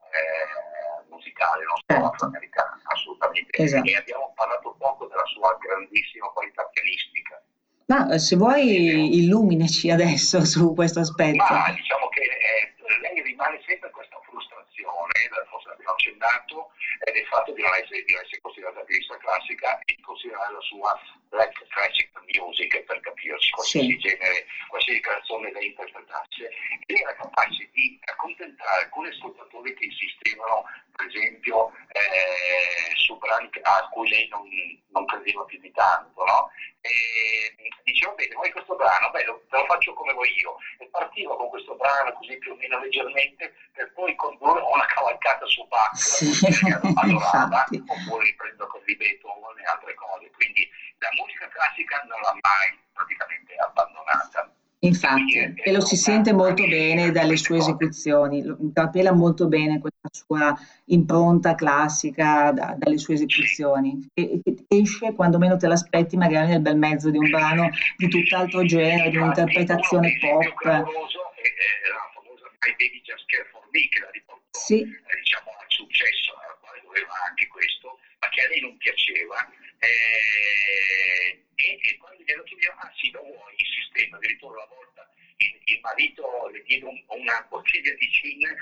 eh, 0.08 1.04
musicale, 1.10 1.64
non 1.64 1.76
solo 1.76 1.86
Certo. 1.86 2.06
afroamericana, 2.14 2.80
assolutamente. 2.84 3.62
Esatto. 3.62 3.88
E 3.88 3.96
abbiamo 3.96 4.32
parlato 4.34 4.74
poco 4.78 5.06
della 5.06 5.26
sua 5.26 5.56
grandissima 5.60 6.26
qualità 6.28 6.64
pianistica. 6.72 7.42
Ma 7.86 8.12
eh, 8.12 8.18
se 8.18 8.36
vuoi 8.36 9.16
illuminaci 9.24 9.90
adesso 9.90 10.44
su 10.44 10.74
questo 10.74 11.00
aspetto. 11.00 11.42
Ma 11.48 11.72
diciamo 11.72 12.08
che 12.10 12.20
eh, 12.20 12.74
lei 13.00 13.22
rimane 13.22 13.60
sempre 13.66 13.90
questa 13.90 14.20
frustrazione, 14.28 15.12
forse 15.48 15.68
l'abbiamo 15.68 15.92
accennato, 15.96 16.68
eh, 17.08 17.12
del 17.12 17.24
fatto 17.26 17.52
di 17.52 17.62
non 17.62 17.72
essere, 17.80 18.04
di 18.04 18.12
non 18.12 18.20
essere 18.22 18.40
considerata 18.44 18.84
pianista 18.84 19.16
classica 19.16 19.78
e 19.88 19.94
di 19.96 20.02
considerare 20.02 20.52
la 20.52 20.60
sua 20.60 20.92
black 21.32 21.64
classic 21.68 22.10
music, 22.36 22.84
per 22.84 23.00
capirci, 23.00 23.50
qualsiasi 23.56 23.88
Sì. 23.88 23.96
genere, 23.98 24.44
qualsiasi 24.68 25.00
canzone 25.00 25.52
lei 25.52 25.66
interpretasse. 25.72 26.44
Lei 26.84 27.00
era 27.00 27.14
capace 27.16 27.70
di 27.72 27.98
accontentare 28.04 28.82
alcuni 28.84 29.08
ascoltatori 29.08 29.72
che 29.72 29.86
insistevano, 29.86 30.64
per 30.92 31.06
esempio, 31.08 31.72
eh, 31.96 32.92
su 32.96 33.16
brani 33.16 33.48
che- 33.48 33.60
a 33.64 33.88
cui 33.90 34.08
lei 34.08 34.28
non, 34.28 34.44
non 34.92 35.06
credeva 35.06 35.44
più 35.44 35.58
di 35.60 35.72
tanto, 35.72 36.24
no? 36.24 36.50
E, 36.80 37.52
dice, 37.84 38.06
va 38.06 38.12
bene, 38.14 38.34
vuoi 38.34 38.50
questo 38.52 38.74
brano? 38.76 39.10
Beh, 39.10 39.24
lo, 39.24 39.42
te 39.50 39.56
lo 39.58 39.64
faccio 39.66 39.92
come 39.94 40.12
vuoi 40.12 40.30
io. 40.40 40.56
E 40.78 40.86
partivo 40.90 41.36
con 41.36 41.48
questo 41.50 41.74
brano 41.76 42.12
così 42.14 42.38
più 42.38 42.52
o 42.52 42.56
meno 42.56 42.78
leggermente, 42.80 43.52
per 43.72 43.92
poi 43.92 44.14
condurre 44.14 44.62
una 44.62 44.86
cavalcata 44.86 45.44
su 45.46 45.66
Bach, 45.68 45.98
Sì, 46.18 46.30
che 46.46 46.48
infatti. 47.06 47.76
oppure 47.86 48.24
riprendo 48.24 48.66
con 48.66 48.80
di 48.84 48.96
Beethoven 48.96 49.58
e 49.58 49.64
altre 49.70 49.94
cose. 49.94 50.30
Quindi 50.34 50.66
la 50.98 51.08
musica 51.14 51.46
classica 51.48 52.02
non 52.08 52.18
l'ha 52.20 52.34
mai 52.42 52.74
praticamente 52.92 53.54
abbandonata. 53.54 54.52
Infatti, 54.80 55.34
e 55.56 55.72
lo 55.72 55.80
si 55.80 55.96
sente 55.96 56.32
molto 56.32 56.64
bene 56.64 57.10
dalle 57.10 57.36
sue 57.36 57.56
esecuzioni, 57.58 58.44
lo- 58.44 58.56
trapela 58.72 59.10
molto 59.12 59.48
bene 59.48 59.80
questa 59.80 60.08
sua 60.12 60.54
impronta 60.86 61.56
classica 61.56 62.52
da- 62.52 62.76
dalle 62.78 62.96
sue 62.98 63.14
esecuzioni, 63.14 64.06
e, 64.14 64.40
e 64.44 64.54
esce 64.68 65.14
quando 65.14 65.38
meno 65.38 65.56
te 65.56 65.66
l'aspetti 65.66 66.16
magari 66.16 66.48
nel 66.50 66.60
bel 66.60 66.76
mezzo 66.76 67.10
di 67.10 67.18
un 67.18 67.28
brano 67.28 67.70
di 67.96 68.06
tutt'altro 68.08 68.64
genere, 68.64 69.10
di 69.10 69.16
un'interpretazione 69.16 70.16
pop. 70.20 70.54
clamoroso 70.54 71.32
è, 71.34 71.42
è 71.42 71.88
la 71.90 72.10
famosa 72.14 72.44
My 72.62 72.70
Baby 72.78 73.00
Just 73.02 73.24
Care 73.26 73.48
For 73.50 73.62
Me 73.72 73.88
che 73.88 73.98
la 74.00 74.10
riportò 74.12 74.46
Sì, 74.52 74.80
eh, 74.82 74.86
diciamo, 74.86 75.50
successo, 75.78 76.34
al 76.34 76.56
quale 76.58 76.80
doveva 76.82 77.14
anche 77.28 77.46
questo, 77.46 77.98
ma 78.18 78.28
che 78.28 78.42
a 78.42 78.48
lei 78.48 78.60
non 78.60 78.76
piaceva. 78.76 79.38
Eh, 79.78 81.38
e, 81.54 81.78
e 81.80 81.96
quando 81.96 82.22
glielo 82.22 82.42
chiedeva, 82.42 82.74
ah 82.78 82.90
sì, 82.96 83.10
lo 83.10 83.22
vuoi, 83.22 83.54
insistendo, 83.56 84.16
addirittura 84.16 84.56
una 84.58 84.66
volta 84.74 85.08
il, 85.38 85.60
il 85.64 85.78
marito 85.80 86.48
le 86.48 86.62
diede 86.62 86.84
un- 86.84 87.02
una 87.06 87.40
bottiglia 87.48 87.92
di 87.94 88.06
gin, 88.08 88.42
eh, 88.46 88.54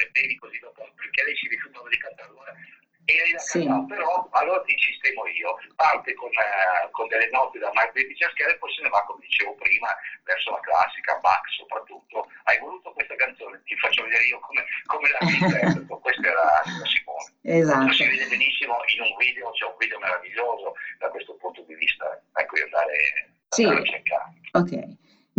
eh, 0.00 0.06
bevi 0.10 0.34
così 0.36 0.58
dopo, 0.58 0.90
perché 0.94 1.24
lei 1.24 1.36
si 1.36 1.48
rifiutava 1.48 1.88
di 1.88 1.96
cantare. 1.96 2.28
Allora, 2.28 2.54
e 3.08 3.32
la 3.32 3.38
Sì. 3.40 3.64
cantava, 3.64 3.84
però 3.88 4.28
allora 4.32 4.60
ti 4.68 4.72
insistemo 4.74 5.24
io, 5.26 5.56
parte 5.76 6.12
con, 6.12 6.28
eh, 6.28 6.90
con 6.90 7.08
delle 7.08 7.28
note 7.32 7.58
da 7.58 7.70
My 7.72 7.88
Baby 7.96 8.12
Care 8.14 8.52
e 8.52 8.58
poi 8.58 8.72
se 8.74 8.82
ne 8.82 8.88
va, 8.90 9.02
come 9.08 9.24
dicevo 9.24 9.54
prima, 9.54 9.88
verso 10.24 10.50
la 10.50 10.60
classica, 10.60 11.16
Bach 11.16 11.48
soprattutto. 11.56 12.28
Hai 12.44 12.58
voluto 12.58 12.92
questa 12.92 13.14
canzone, 13.16 13.62
ti 13.64 13.74
faccio 13.76 14.02
vedere 14.04 14.24
io 14.24 14.38
come, 14.40 14.62
come 14.84 15.08
la 15.08 15.18
interpreto. 15.24 15.96
Questa 16.04 16.26
era 16.28 16.60
Nina 16.66 16.84
Simone. 16.84 17.32
esatto. 17.42 17.92
Si 17.92 18.04
vede 18.06 18.26
benissimo 18.28 18.76
in 18.94 19.00
un 19.02 19.16
video, 19.16 19.50
c'è 19.52 19.64
un 19.64 19.76
video 19.78 19.98
meraviglioso 19.98 20.74
da 20.98 21.08
questo 21.08 21.34
punto 21.36 21.62
di 21.62 21.74
vista, 21.74 22.20
ecco 22.34 22.54
di 22.56 22.62
andare, 22.62 23.32
Sì. 23.48 23.64
andare 23.64 23.80
a 23.80 23.84
cercare. 23.88 24.32
Ok, 24.52 24.72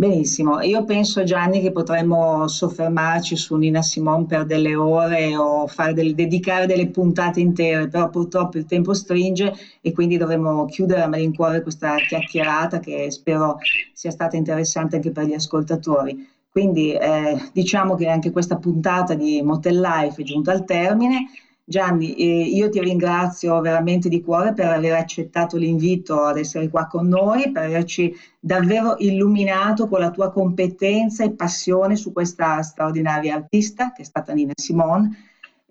benissimo. 0.00 0.60
Io 0.62 0.84
penso, 0.84 1.22
Gianni, 1.24 1.60
che 1.60 1.72
potremmo 1.72 2.48
soffermarci 2.48 3.36
su 3.36 3.56
Nina 3.56 3.82
Simone 3.82 4.24
per 4.24 4.46
delle 4.46 4.74
ore 4.74 5.36
o 5.36 5.66
fare 5.66 5.92
del- 5.92 6.14
dedicare 6.14 6.66
delle 6.66 6.88
puntate 6.88 7.40
intere, 7.40 7.88
però 7.88 8.08
purtroppo 8.08 8.56
il 8.56 8.64
tempo 8.64 8.94
stringe 8.94 9.52
e 9.82 9.92
quindi 9.92 10.16
dovremo 10.16 10.64
chiudere 10.64 11.02
a 11.02 11.06
malincuore 11.08 11.60
questa 11.62 11.96
chiacchierata 11.96 12.80
che 12.80 13.10
spero 13.10 13.58
sia 13.92 14.10
stata 14.10 14.36
interessante 14.36 14.96
anche 14.96 15.12
per 15.12 15.26
gli 15.26 15.34
ascoltatori. 15.34 16.26
Quindi 16.48 16.92
eh, 16.94 17.38
diciamo 17.52 17.94
che 17.94 18.08
anche 18.08 18.30
questa 18.30 18.56
puntata 18.56 19.14
di 19.14 19.42
Motel 19.42 19.78
Life 19.80 20.22
è 20.22 20.24
giunta 20.24 20.50
al 20.52 20.64
termine. 20.64 21.26
Gianni, 21.70 22.16
eh, 22.16 22.46
io 22.46 22.68
ti 22.68 22.80
ringrazio 22.80 23.60
veramente 23.60 24.08
di 24.08 24.22
cuore 24.22 24.54
per 24.54 24.66
aver 24.66 24.94
accettato 24.94 25.56
l'invito 25.56 26.24
ad 26.24 26.36
essere 26.36 26.68
qua 26.68 26.88
con 26.88 27.06
noi, 27.06 27.52
per 27.52 27.62
averci 27.62 28.12
davvero 28.40 28.96
illuminato 28.98 29.86
con 29.86 30.00
la 30.00 30.10
tua 30.10 30.32
competenza 30.32 31.22
e 31.22 31.30
passione 31.30 31.94
su 31.94 32.12
questa 32.12 32.60
straordinaria 32.62 33.36
artista 33.36 33.92
che 33.92 34.02
è 34.02 34.04
stata 34.04 34.32
Nina 34.32 34.50
Simone, 34.56 35.16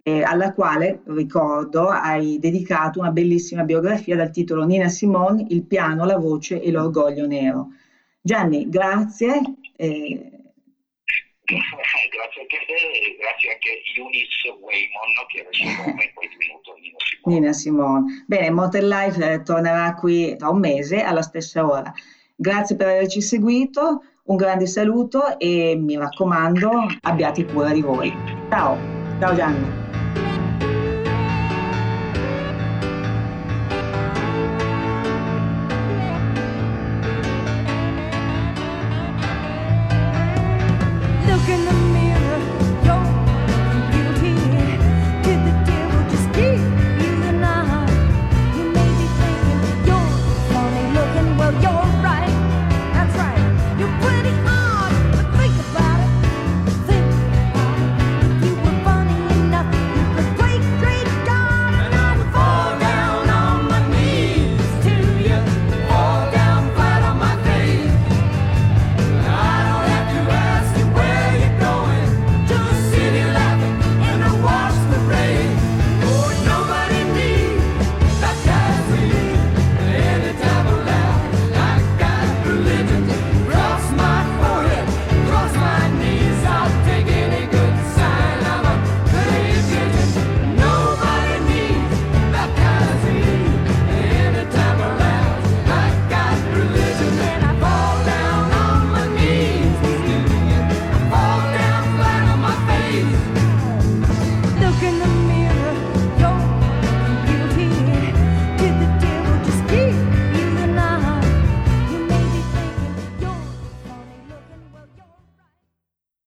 eh, 0.02 0.24
alla 0.24 0.54
quale, 0.54 1.02
ricordo, 1.04 1.90
hai 1.90 2.40
dedicato 2.40 3.02
una 3.02 3.12
bellissima 3.12 3.64
biografia 3.64 4.16
dal 4.16 4.32
titolo 4.32 4.64
Nina 4.64 4.88
Simone, 4.88 5.48
il 5.50 5.64
piano, 5.64 6.06
la 6.06 6.18
voce 6.18 6.62
e 6.62 6.72
l'orgoglio 6.72 7.28
nero. 7.28 7.72
Gianni, 8.22 8.70
grazie. 8.70 9.42
eh, 9.76 10.39
grazie 11.56 12.42
anche 12.42 12.58
a 12.58 12.66
te 12.66 12.74
e 12.74 13.18
grazie 13.20 13.52
anche 13.54 13.70
a 13.70 14.00
Eunice 14.00 14.50
Waymon 14.50 15.14
che 15.28 15.40
era 15.40 15.50
il 15.52 15.88
nome 15.88 16.04
e 16.04 16.12
poi 16.14 16.26
è 16.26 16.30
divenuto 16.30 16.76
Nino 16.80 16.98
Simone. 17.00 17.40
Nina 17.40 17.54
Simone. 17.54 18.24
Bene, 18.28 18.50
Motel 18.52 18.88
Life 18.88 19.32
eh, 19.32 19.42
tornerà 19.42 19.94
qui 19.96 20.36
tra 20.38 20.50
un 20.50 20.60
mese 20.60 21.02
alla 21.02 21.22
stessa 21.22 21.66
ora. 21.66 21.92
Grazie 22.36 22.76
per 22.76 22.88
averci 22.88 23.22
seguito, 23.22 24.04
un 24.24 24.36
grande 24.36 24.68
saluto 24.68 25.38
e 25.40 25.76
mi 25.76 25.98
raccomando, 25.98 26.72
abbiate 27.02 27.46
cura 27.46 27.72
di 27.72 27.82
voi. 27.82 28.16
Ciao, 28.50 28.78
ciao 29.20 29.36
Gianni. 29.36 29.89